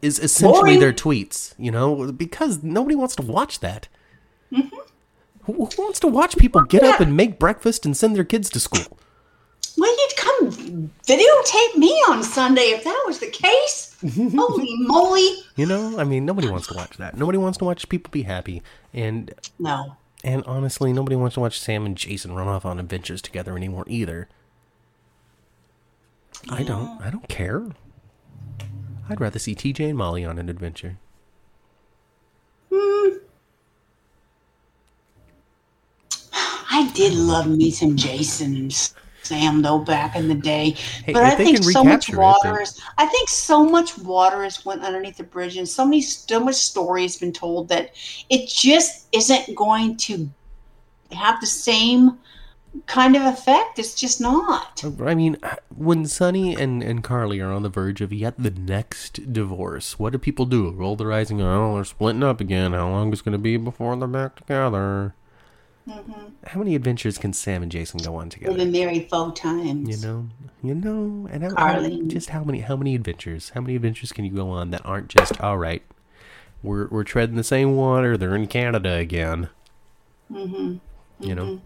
[0.00, 0.80] Is essentially Boring.
[0.80, 3.88] their tweets, you know, because nobody wants to watch that.
[4.52, 4.76] Mm-hmm.
[5.44, 8.50] Who, who wants to watch people get up and make breakfast and send their kids
[8.50, 8.98] to school?
[9.78, 13.96] Well, you'd come videotape me on Sunday if that was the case.
[14.34, 15.36] Holy moly!
[15.56, 17.16] You know, I mean, nobody wants to watch that.
[17.16, 18.62] Nobody wants to watch people be happy,
[18.92, 19.96] and No.
[20.24, 23.84] and honestly, nobody wants to watch Sam and Jason run off on adventures together anymore
[23.86, 24.28] either.
[26.48, 27.00] I don't.
[27.00, 27.66] I don't care.
[29.08, 30.98] I'd rather see TJ and Molly on an adventure.
[32.72, 33.08] Hmm.
[36.70, 38.72] I did love me some Jason and
[39.28, 40.70] Sam though back in the day,
[41.04, 42.80] Hey, but I think so much water then- is.
[42.96, 46.56] I think so much water has went underneath the bridge, and so many, so much
[46.56, 47.90] story has been told that
[48.30, 50.28] it just isn't going to
[51.12, 52.18] have the same
[52.86, 53.78] kind of effect.
[53.78, 54.82] It's just not.
[54.84, 55.36] Oh, I mean,
[55.74, 60.12] when Sonny and, and Carly are on the verge of yet the next divorce, what
[60.12, 60.70] do people do?
[60.70, 62.72] Roll their eyes and go, oh, they're splitting up again.
[62.72, 65.14] How long is it going to be before they're back together?
[66.46, 68.56] How many adventures can Sam and Jason go on We've together?
[68.56, 69.88] been married four times.
[69.88, 70.28] You know,
[70.62, 73.50] you know, and how, how, just how many how many adventures?
[73.50, 75.82] How many adventures can you go on that aren't just all right?
[76.62, 78.16] We're we're treading the same water.
[78.16, 79.48] They're in Canada again.
[80.30, 80.76] Mm-hmm.
[81.20, 81.60] You know,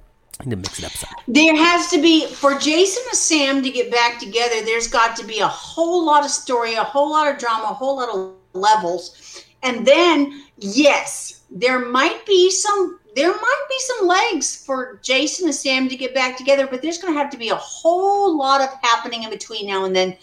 [0.44, 0.92] need to mix it up.
[1.28, 4.62] There has to be for Jason and Sam to get back together.
[4.62, 7.74] There's got to be a whole lot of story, a whole lot of drama, a
[7.74, 12.98] whole lot of levels, and then yes, there might be some.
[13.14, 16.98] There might be some legs for Jason and Sam to get back together, but there's
[16.98, 20.16] going to have to be a whole lot of happening in between now and then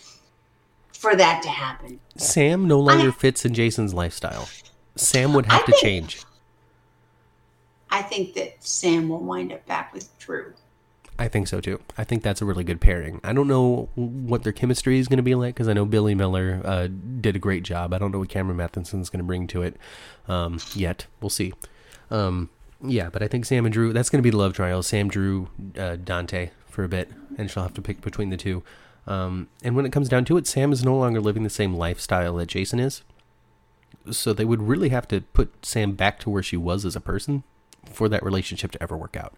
[0.93, 1.99] for that to happen.
[2.17, 4.49] Sam no longer fits in Jason's lifestyle.
[4.95, 6.23] Sam would have I to think- change.
[7.91, 10.53] I think that Sam will wind up back with Drew.
[11.17, 11.81] I think so too.
[11.97, 13.19] I think that's a really good pairing.
[13.23, 16.15] I don't know what their chemistry is going to be like because I know Billy
[16.15, 16.87] Miller uh,
[17.19, 17.93] did a great job.
[17.93, 19.75] I don't know what Cameron Mathison's going to bring to it
[20.27, 21.07] um, yet.
[21.19, 21.51] We'll see.
[22.09, 22.49] Um,
[22.81, 24.83] yeah, but I think Sam and Drew, that's going to be the love trial.
[24.83, 28.63] Sam, Drew, uh, Dante for a bit, and she'll have to pick between the two.
[29.07, 31.73] Um, and when it comes down to it, Sam is no longer living the same
[31.73, 33.01] lifestyle that Jason is.
[34.11, 37.01] So they would really have to put Sam back to where she was as a
[37.01, 37.43] person
[37.91, 39.33] for that relationship to ever work out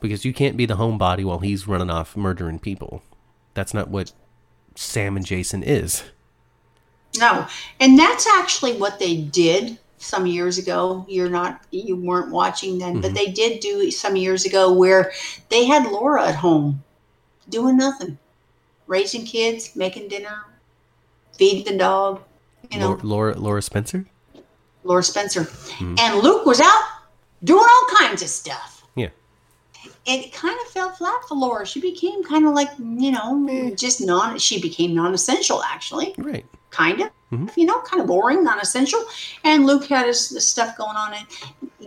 [0.00, 3.02] because you can't be the homebody while he's running off murdering people.
[3.54, 4.12] That's not what
[4.74, 6.04] Sam and Jason is.
[7.18, 7.46] No,
[7.80, 11.04] and that's actually what they did some years ago.
[11.08, 13.14] You're not, you weren't watching then, but mm-hmm.
[13.14, 15.12] they did do some years ago where
[15.48, 16.82] they had Laura at home
[17.48, 18.18] doing nothing,
[18.86, 20.44] raising kids, making dinner,
[21.32, 22.22] feeding the dog.
[22.70, 24.06] You know, Laura, Laura, Laura Spencer.
[24.82, 25.96] Laura Spencer, hmm.
[25.98, 26.84] and Luke was out
[27.42, 28.75] doing all kinds of stuff.
[30.06, 31.66] And it kind of fell flat for Laura.
[31.66, 34.38] She became kind of like, you know, just non.
[34.38, 36.14] She became non-essential, actually.
[36.18, 36.44] right.
[36.70, 37.58] kind of Mm-hmm.
[37.58, 39.04] you know kind of boring non-essential
[39.42, 41.26] and luke had his, his stuff going on and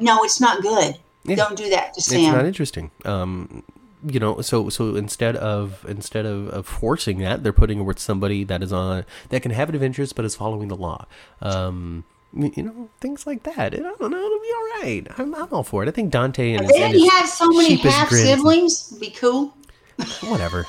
[0.02, 1.38] no it's not good Yeah.
[1.38, 2.20] don't do that to Sam.
[2.20, 2.91] It's not interesting.
[3.06, 3.64] Um,
[4.06, 8.00] you know, so so instead of instead of, of forcing that, they're putting it with
[8.00, 11.06] somebody that is on that can have adventures but is following the law.
[11.41, 12.04] Um,
[12.34, 13.74] you know, things like that.
[13.74, 14.18] And I don't know.
[14.18, 15.08] It'll be all right.
[15.18, 15.90] I'm, I'm all for it.
[15.90, 19.54] I think Dante and, and he his has so many half siblings be cool
[20.22, 20.66] whatever.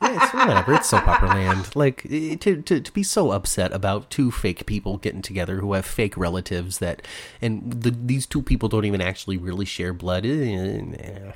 [0.00, 0.74] Yeah, it's whatever.
[0.74, 1.74] It's soap opera land.
[1.74, 5.72] Like eh, to, to to be so upset about two fake people getting together who
[5.72, 7.02] have fake relatives that,
[7.42, 10.24] and the, these two people don't even actually really share blood.
[10.24, 11.32] eh, eh,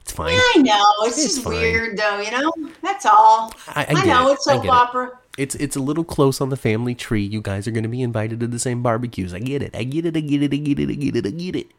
[0.00, 0.32] It's fine.
[0.34, 1.54] i know it's, It's just fine.
[1.54, 4.32] weird though you know that's all I, I, i, know it.
[4.32, 4.70] it's soap it.
[4.70, 7.22] opera It's it's a little close on the family tree.
[7.22, 9.32] You guys are going to be invited to the same barbecues.
[9.32, 9.74] I get it.
[9.74, 10.16] I get it.
[10.16, 10.52] I get it.
[10.52, 10.90] I get it.
[10.90, 11.26] I get it.
[11.26, 11.70] I get it.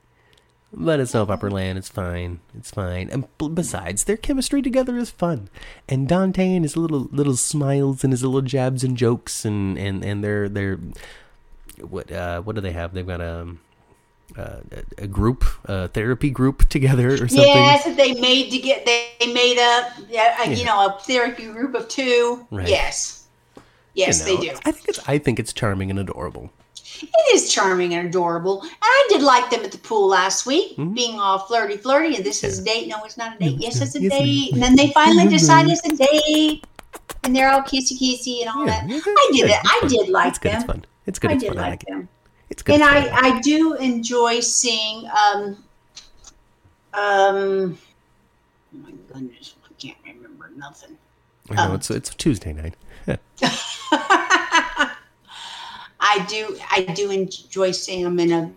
[0.74, 1.78] But it's soap opera land.
[1.78, 2.40] It's fine.
[2.58, 3.10] It's fine.
[3.12, 5.50] And besides, their chemistry together is fun.
[5.90, 10.04] And Dante and his little little smiles and his little jabs and jokes and and
[10.04, 10.80] and their their
[11.82, 12.94] what uh what do they have?
[12.94, 13.56] They've got a
[14.38, 14.62] uh,
[14.98, 17.40] a group, a therapy group together or something.
[17.40, 20.56] yes that they made to get they made up yeah, a, Yeah.
[20.56, 22.70] you know a therapy group of two Right.
[22.70, 23.21] yes
[23.94, 26.52] yes You know, they do I think it's I think it's charming and adorable.
[27.04, 28.62] It is charming and adorable.
[28.62, 30.94] And I did like them at the pool last week, Mm-hmm.
[30.94, 32.16] being all flirty flirty.
[32.16, 32.88] And this is a date.
[32.90, 33.56] No, it's not a date.
[33.60, 34.54] Yes, it's a Yes, date.
[34.54, 36.66] And then they finally decide it's a date.
[37.24, 38.90] And they're all kissy kissy and all Yeah, that.
[38.90, 39.58] yeah, I did it.
[39.64, 40.52] I did like It's good.
[40.52, 40.58] them.
[40.62, 40.86] It's fun.
[41.08, 41.32] It's good.
[41.32, 41.58] I It's did fun.
[41.58, 41.90] I like like it.
[41.90, 42.10] them.
[42.50, 42.76] It's good.
[42.76, 43.10] And I.
[43.36, 45.64] I do enjoy seeing um
[46.94, 47.78] um
[48.74, 50.98] oh my goodness, I can't remember nothing.
[51.50, 52.76] I know it's it's Tuesday night.
[56.00, 58.52] I do I do enjoy Sam in a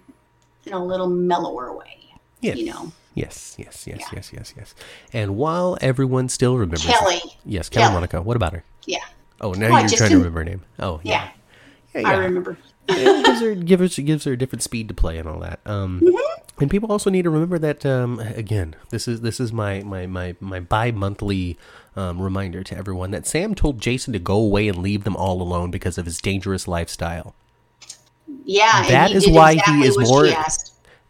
[0.66, 2.12] in a little mellower way.
[2.40, 2.56] Yes.
[2.56, 2.92] You know.
[3.14, 4.06] Yes, yes, yes, Yeah.
[4.14, 4.74] yes, yes, yes.
[5.12, 7.20] And while everyone still remembers Kelly.
[7.44, 7.94] yes, Kelly Kelly.
[7.94, 8.22] Monaco.
[8.22, 8.64] What about her?
[8.86, 8.98] Yeah.
[9.40, 10.62] Oh, now Well, you're trying to remember her name.
[10.80, 11.28] Oh, Yeah.
[11.94, 12.08] yeah, yeah.
[12.08, 12.58] I remember.
[12.88, 15.60] it gives her gives her gives her a different speed to play and all that.
[15.64, 16.62] Um, Mm-hmm.
[16.62, 18.74] and people also need to remember that um, again.
[18.90, 21.56] This is this is my my my my bi monthly
[21.96, 25.40] um, reminder to everyone that Sam told Jason to go away and leave them all
[25.40, 27.34] alone because of his dangerous lifestyle.
[28.44, 30.26] Yeah, That is why he is more-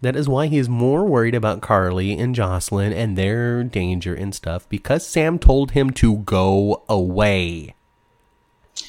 [0.01, 4.35] That is why he is more worried about Carly and Josslyn and their danger and
[4.35, 7.75] stuff because Sam told him to go away.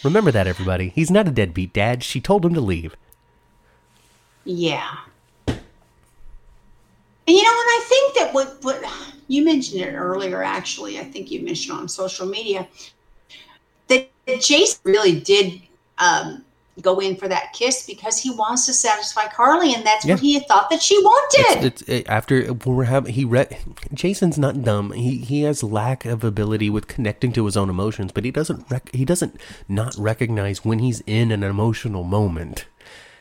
[0.04, 0.90] Remember that, everybody.
[0.90, 2.04] He's not a deadbeat dad.
[2.04, 2.96] She told him to leave.
[4.44, 4.96] Yeah.
[7.28, 8.84] And you know, and I think that what what
[9.28, 10.44] you mentioned it earlier.
[10.44, 12.68] Actually, I think you mentioned on social media
[13.88, 15.62] that, that Jason really did
[15.98, 16.44] um,
[16.82, 20.16] go in for that kiss because he wants to satisfy Carly, and that's Yeah.
[20.16, 21.66] what he thought that she wanted.
[21.66, 23.58] It's, it's, after we're having he read
[23.94, 24.92] Jason's not dumb.
[24.92, 28.70] He he has lack of ability with connecting to his own emotions, but he doesn't
[28.70, 32.66] rec- he doesn't not recognize when he's in an emotional moment.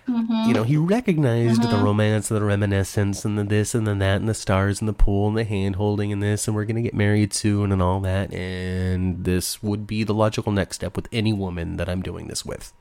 [0.08, 0.48] Mm-hmm.
[0.48, 1.84] You know, he recognized the mm-hmm.
[1.84, 4.92] romance, and the reminiscence, and the this and the that, and the stars, and the
[4.92, 8.00] pool, and the hand holding, and this, and we're gonna get married soon, and all
[8.00, 8.32] that.
[8.32, 12.44] And this would be the logical next step with any woman that I'm doing this
[12.44, 12.72] with.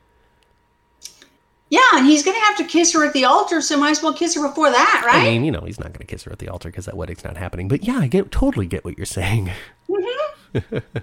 [1.70, 4.04] yeah, and he's going to have to kiss her at the altar, so might as
[4.04, 5.22] well kiss her before that, right?
[5.22, 6.96] I mean, you know, he's not going to kiss her at the altar because that
[6.98, 7.68] wedding's not happening.
[7.68, 9.50] But yeah, I get totally get what you're saying.
[9.90, 10.78] Mm-hmm.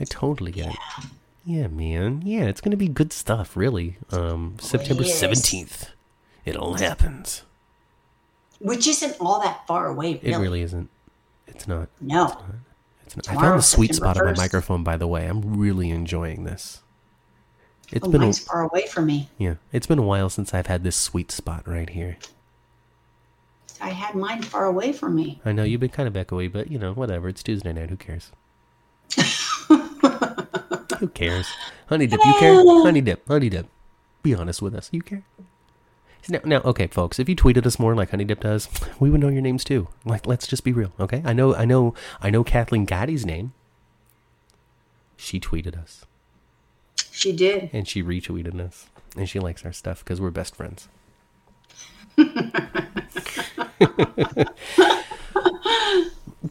[0.00, 0.76] I totally get it.
[1.44, 2.22] Yeah, man.
[2.24, 3.96] Yeah, it's going to be good stuff, really.
[4.10, 5.88] Um, September 17th.
[6.44, 7.42] It all happens.
[8.60, 10.32] Which isn't all that far away, really.
[10.34, 10.88] It really isn't.
[11.48, 11.88] It's not.
[12.00, 12.36] no.
[13.04, 13.28] It's not.
[13.28, 15.26] I found the sweet September spot of my microphone, by the way.
[15.26, 16.82] I'm really enjoying this.
[17.90, 19.28] It's Oh, been a, far away from me.
[19.36, 22.16] yeah, it's been a while since I've had this sweet spot right here.
[23.82, 25.40] I had mine far away from me.
[25.44, 27.28] I know you've been kind of echoey, but you know, whatever.
[27.28, 27.90] It's Tuesday night.
[27.90, 28.30] Who cares?
[31.02, 31.48] Who cares?
[31.88, 32.54] Honey dip, you care?
[32.54, 33.66] Honey dip, honey dip.
[34.22, 34.88] Be honest with us.
[34.92, 35.24] You care?
[36.28, 37.18] Now, now, okay, folks.
[37.18, 38.68] If you tweeted us more like Honey Dip does,
[39.00, 39.88] we would know your names too.
[40.04, 41.20] Like, let's just be real, okay?
[41.24, 43.52] I know, I know, I know Kathleen Gotti's name.
[45.16, 46.06] She tweeted us,
[47.10, 47.70] She did.
[47.72, 48.86] and she retweeted us,
[49.16, 50.86] and she likes our stuff because we're best friends.
[52.16, 52.36] but you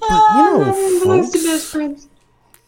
[0.02, 2.10] know, ah, folks, best friends.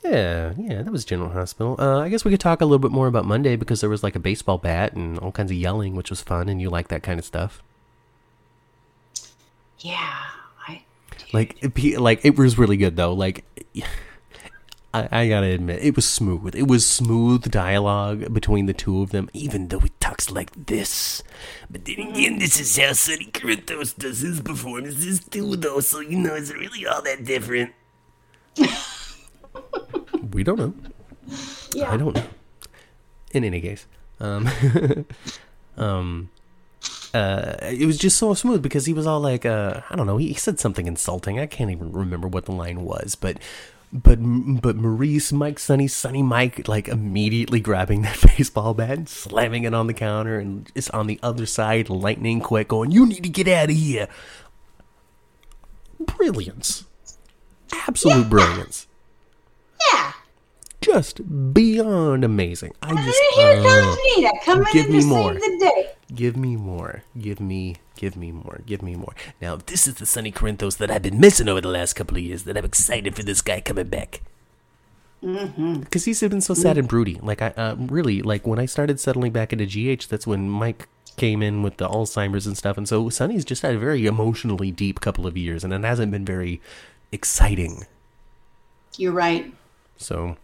[0.04, 1.76] Yeah, yeah, that was General Hospital.
[1.80, 4.04] Uh, I guess we could talk a little bit more about Monday because there was
[4.04, 6.90] like a baseball bat and all kinds of yelling, which was fun, and you like
[6.90, 7.64] that kind of stuff.
[9.80, 10.24] Yeah.
[10.68, 10.84] I,
[11.32, 13.14] Like, it, like it was really good though.
[13.14, 13.46] Like,
[14.94, 16.54] I, I gotta admit, it was smooth.
[16.54, 21.24] It was smooth dialogue between the two of them, even though it talks like this.
[21.70, 25.80] But then again, this is how Sonny Corinthos does his performances too, though.
[25.80, 27.72] So you know, it's really all that different.
[30.34, 30.74] we don't know.
[31.74, 31.92] yeah.
[31.92, 32.26] I don't know.
[33.32, 33.86] In any case,
[34.20, 34.48] um,
[35.78, 36.30] um,
[37.14, 40.18] uh, it was just so smooth because he was all like, uh, I don't know,
[40.18, 41.40] he, he said something insulting.
[41.40, 43.38] I can't even remember what the line was, but,
[43.92, 49.64] but, but Maurice, Mike, Sonny, Sonny, Mike, like immediately grabbing that baseball bat and slamming
[49.64, 53.24] it on the counter, and just on the other side, lightning quick, going, "You need
[53.24, 54.08] to get out of here!"
[56.00, 56.86] Brilliance,
[57.72, 58.88] absolute brilliance
[59.92, 60.14] Yeah.
[60.84, 62.74] Just beyond amazing.
[62.82, 65.34] I just here uh, comes Nita coming give in me to more.
[65.34, 65.92] save the day.
[66.14, 69.14] give me more, give me, give me more, give me more.
[69.42, 72.24] Now this is the Sonny Corinthos that I've been missing over the last couple of
[72.24, 72.44] years.
[72.44, 74.22] That I'm excited for this guy coming back.
[75.24, 75.80] Mm-hmm.
[75.80, 77.16] Because he's been so sad and broody.
[77.22, 80.08] Like I uh, really like when I started settling back into GH.
[80.10, 83.76] That's when Mike came in with the Alzheimer's and stuff, and so Sonny's just had
[83.76, 86.60] a very emotionally deep couple of years, and it hasn't been very
[87.12, 87.86] exciting.
[88.98, 89.54] You're right.
[89.98, 90.38] So,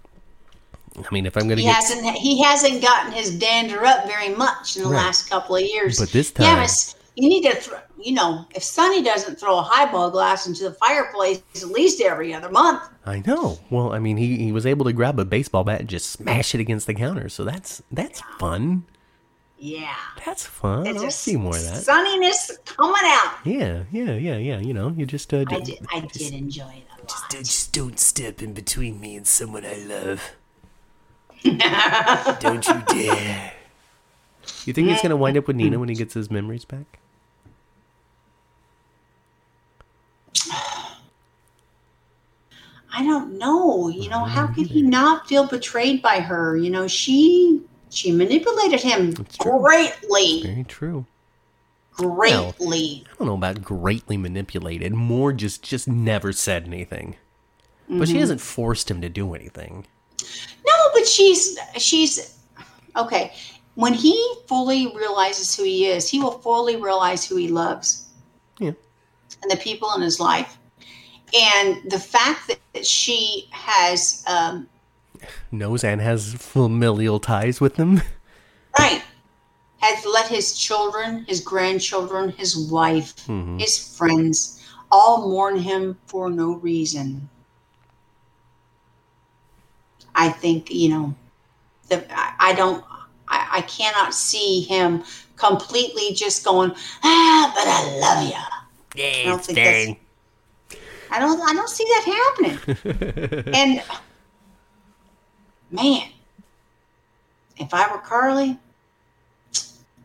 [0.98, 4.30] I mean, if I'm gonna He get hasn't he hasn't gotten his dander up very
[4.36, 4.98] much in the Right.
[4.98, 6.00] last couple of years.
[6.00, 9.58] But this yeah, time- but you need to, throw, you know, if Sonny doesn't throw
[9.60, 13.60] a highball glass into the fireplace at least every other month, I know.
[13.70, 16.56] Well, I mean, he, he was able to grab a baseball bat and just smash
[16.56, 17.28] it against the counter.
[17.30, 18.86] So that's that's fun.
[19.58, 19.94] yeah,
[20.26, 20.88] That's fun.
[20.88, 21.84] it's just see more of that.
[21.84, 23.34] sunniness coming out.
[23.44, 24.60] Yeah, yeah, yeah, yeah.
[24.60, 27.30] You know, you just uh, I did, I did enjoy it a lot.
[27.44, 30.36] just don't step in between me and someone I love.
[32.40, 33.54] don't you dare.
[34.66, 37.00] You think he's gonna wind up with Nina when he gets his memories back?
[42.92, 43.88] I don't know.
[43.88, 46.58] You know, how could he not feel betrayed by her?
[46.58, 51.06] You know, she she manipulated him greatly, Very true.
[51.94, 53.06] greatly.
[53.08, 54.94] I don't know about greatly manipulated.
[54.94, 57.16] More just just never said anything.
[57.88, 58.20] But she mm-hmm.
[58.20, 59.88] hasn't forced him to do anything.
[61.00, 62.36] But she's she's
[62.98, 63.32] okay.
[63.76, 68.10] When he fully realizes who he is, he will fully realize who he loves
[68.60, 68.74] Yeah.
[69.42, 70.58] and the people in his life.
[71.34, 74.68] And the fact that, that she has um,
[75.54, 78.02] knows and has familial ties with them.
[78.78, 79.02] right
[79.78, 83.26] has let his children, his grandchildren, his wife,
[83.58, 87.30] his friends all mourn him for no reason.
[90.20, 91.16] I think, you know,
[91.88, 92.84] the I, I don't
[93.30, 95.04] I, I cannot see him
[95.38, 99.02] completely just going ah, but I love you.
[99.02, 99.96] Yeah, don't think that's-
[101.10, 103.54] I don't I don't see that happening.
[103.56, 103.82] and
[105.72, 106.10] man,
[107.58, 108.60] if I were Carly,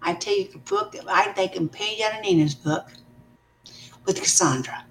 [0.00, 0.94] I'd take a book.
[1.08, 2.86] I'd take and pay out of Nina's book
[4.06, 4.84] with Cassandra.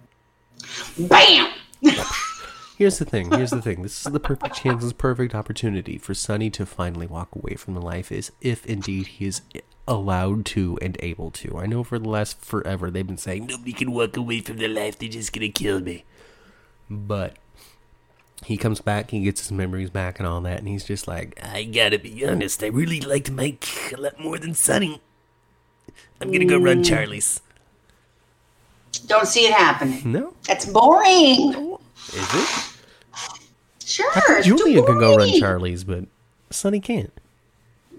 [0.99, 1.53] Bam.
[2.75, 3.31] Here's the thing.
[3.31, 3.83] Here's the thing.
[3.83, 7.75] This is the perfect chance, this perfect opportunity for Sonny to finally walk away from
[7.75, 9.41] the life is if indeed he is
[9.87, 11.57] allowed to and able to.
[11.59, 14.67] I know for the last forever they've been saying nobody can walk away from the
[14.67, 16.03] life, they're just gonna kill me.
[16.89, 17.35] But
[18.45, 21.39] he comes back, he gets his memories back and all that, and he's just like,
[21.43, 24.99] I gotta be honest, I really liked Mike a lot more than Sonny.
[26.19, 26.85] I'm gonna go run mm.
[26.85, 27.41] Charlie's.
[29.05, 30.11] Don't see it happening.
[30.11, 30.33] No?
[30.47, 31.77] That's boring.
[32.09, 32.69] Is it?
[33.85, 34.41] Sure.
[34.41, 35.39] Julian can go run.
[35.39, 36.05] Charlie's, but
[36.49, 37.11] Sonny can't.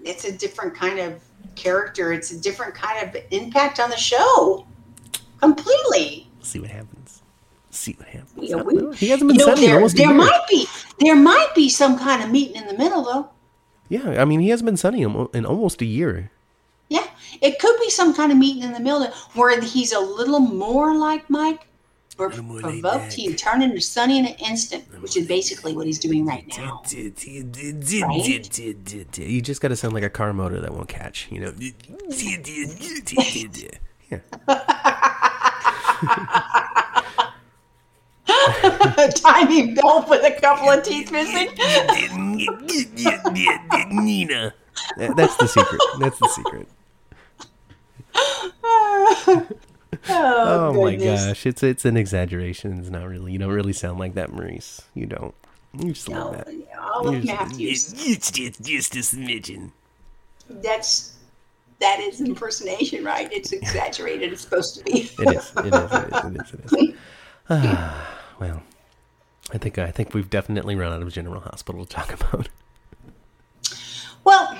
[0.03, 1.21] It's a different kind of
[1.55, 2.11] character.
[2.11, 4.65] It's a different kind of impact on the show.
[5.39, 6.27] Completely.
[6.41, 7.21] See what happens.
[7.69, 8.31] See what happens.
[8.49, 10.67] Yeah, we- he hasn't been You know, sunny in there, there might be
[10.99, 13.29] there might be some kind of meeting in the middle though.
[13.89, 16.31] Yeah, I mean, he hasn't been sunny in almost a year.
[16.89, 17.05] Yeah,
[17.41, 20.95] it could be some kind of meeting in the middle where he's a little more
[20.95, 21.67] like Mike,
[22.17, 25.85] or more laid provoked he turn into Sonny in an instant, which is basically what
[25.85, 26.81] he's doing right now.
[26.83, 26.93] Right?
[29.17, 31.53] You just got to sound like a car motor that won't catch, you know.
[34.09, 34.19] Yeah.
[38.97, 41.49] A tiny belt with a couple of teeth missing.
[43.91, 44.53] Nina.
[44.97, 45.81] That's the secret.
[45.99, 46.67] That's the secret.
[50.09, 52.79] oh, Oh my gosh, it's it's an exaggeration.
[52.79, 53.31] It's not really.
[53.31, 54.81] You don't really sound like that, Maurice.
[54.93, 55.33] You don't.
[55.77, 56.47] You just No, that.
[56.79, 57.93] all of Matthews.
[57.97, 59.71] It's just just a smidgen.
[60.49, 61.15] That's
[61.79, 63.31] that is impersonation, right?
[63.31, 64.31] It's exaggerated.
[64.31, 65.01] It's supposed to be.
[65.19, 65.51] It is.
[65.57, 65.73] It is.
[65.73, 65.73] It is.
[65.73, 66.53] It is.
[66.53, 66.95] It is.
[67.49, 68.63] Ah, well,
[69.53, 72.49] I think I think we've definitely run out of General Hospital to talk about.
[74.23, 74.57] Well,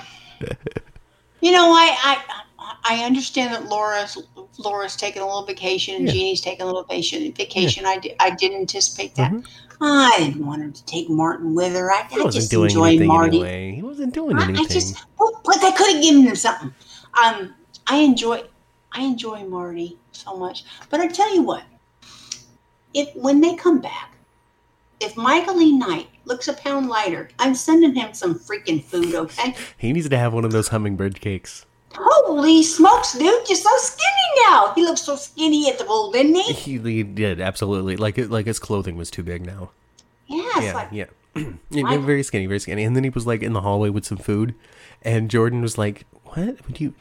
[1.40, 2.42] you know, I I
[2.84, 4.18] I understand that Laura's
[4.58, 6.12] Laura's taking a little vacation and Yeah.
[6.12, 7.32] Genie's taking a little vacation.
[7.32, 7.84] Vacation.
[7.86, 9.32] I did I did anticipate that.
[9.32, 9.46] Mhm.
[9.80, 11.92] I didn't want her to take Martin with her.
[11.92, 13.36] I, He I wasn't just doing enjoy anything Marty.
[13.40, 13.74] anyway.
[13.76, 14.64] He wasn't doing I, anything.
[14.64, 16.74] I just but they could have given him something.
[17.22, 17.54] Um,
[17.86, 18.42] I enjoy
[18.92, 20.64] I enjoy Marty so much.
[20.88, 21.64] But I tell you what,
[22.94, 24.14] if when they come back,
[25.00, 25.76] if Michael E.
[25.76, 29.14] Knight looks a pound lighter, I'm sending him some freaking food.
[29.14, 29.54] Okay.
[29.76, 31.65] he needs to have one of those hummingbird cakes.
[31.98, 33.48] Holy smokes, dude!
[33.48, 34.72] You're so skinny now.
[34.74, 36.52] He looks so skinny at the pool, didn't he?
[36.52, 38.30] He, he did absolutely like it.
[38.30, 39.70] Like his clothing was too big now.
[40.26, 41.06] Yeah, yeah, like yeah.
[41.70, 42.84] Yeah, very skinny, very skinny.
[42.84, 44.54] And then he was like in the hallway with some food,
[45.02, 46.66] and Jordan was like, "What?
[46.66, 46.94] Would you?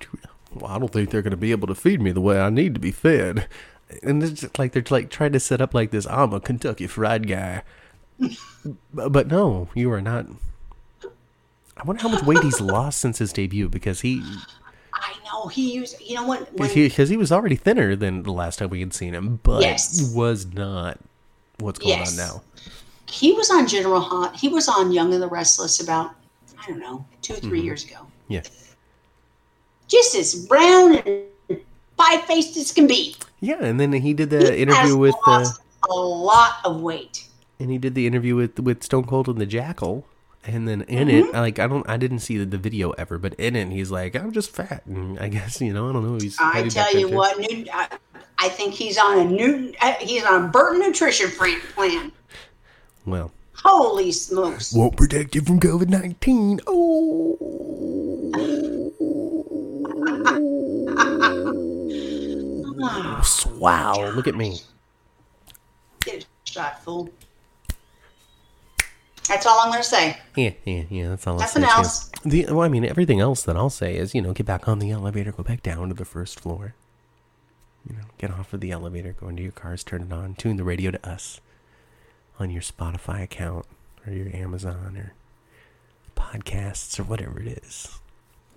[0.53, 2.49] Well, I don't think they're going to be able to feed me the way I
[2.49, 3.47] need to be fed."
[4.01, 6.07] And it's just like they're like trying to set up like this.
[6.07, 7.63] I'm a Kentucky Fried guy,
[8.93, 10.25] but, but no, you are not.
[11.77, 14.23] I wonder how much weight he's lost since his debut because he
[14.97, 15.99] I know he used.
[16.01, 16.51] You know what?
[16.55, 19.61] Because he, he was already thinner than the last time we had seen him, but
[19.61, 20.11] Yes.
[20.15, 20.97] was not
[21.59, 22.11] what's going Yes.
[22.19, 22.41] on now.
[23.07, 24.35] he was on General Hunt.
[24.35, 26.11] He was on Young and the Restless about
[26.57, 27.97] I don't know two or 3 years ago.
[28.29, 28.41] Yeah.
[29.87, 31.59] Just as brown and
[31.97, 33.15] pie faced as can be.
[33.39, 35.45] Yeah, and then he did He the interview has with uh,
[35.89, 37.25] a lot of weight.
[37.59, 40.05] and he did the interview with with Stone Cold and the Jackal,
[40.45, 41.29] and then in Mm-hmm.
[41.29, 43.91] it, like I don't, I didn't see the, the video ever, but in it, he's
[43.91, 46.37] like, I'm just fat, and I guess you know, I don't know, he's.
[46.39, 47.87] I tell you what, new, I,
[48.39, 49.73] I think he's on a new.
[49.81, 52.11] uh, He's on a Burton nutrition plan- plan.
[53.05, 53.31] Well,
[53.63, 54.73] Holy smokes!
[54.73, 56.59] won't protect you from COVID nineteen.
[62.67, 63.21] Oh.
[63.57, 64.11] wow!
[64.15, 64.59] Look at me.
[66.01, 67.09] Get a shot, fool.
[69.27, 70.17] That's all I'm going to say.
[70.35, 71.09] Yeah, yeah, yeah.
[71.09, 71.37] That's all.
[71.37, 71.69] Nothing too.
[71.69, 72.11] else.
[72.23, 74.79] The well, I mean, everything else that I'll say is, you know, get back on
[74.79, 76.75] the elevator, go back down to the first floor.
[77.87, 80.57] You know, get off of the elevator, go into your cars, turn it on, tune
[80.57, 81.39] the radio to us
[82.39, 83.65] on your Spotify account
[84.05, 85.13] or your Amazon or
[86.15, 87.99] podcasts or whatever it is.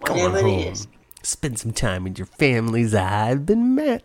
[0.01, 0.59] Whatever it home.
[0.61, 0.89] is.
[1.23, 2.95] Spend some time with your families.
[2.95, 4.03] I've been Matt,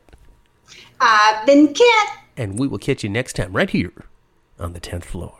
[0.99, 2.19] I've been cat.
[2.35, 3.93] and we will catch you next time right here
[4.59, 5.35] on the tenth floor.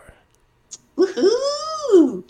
[0.98, 2.24] Woohoo!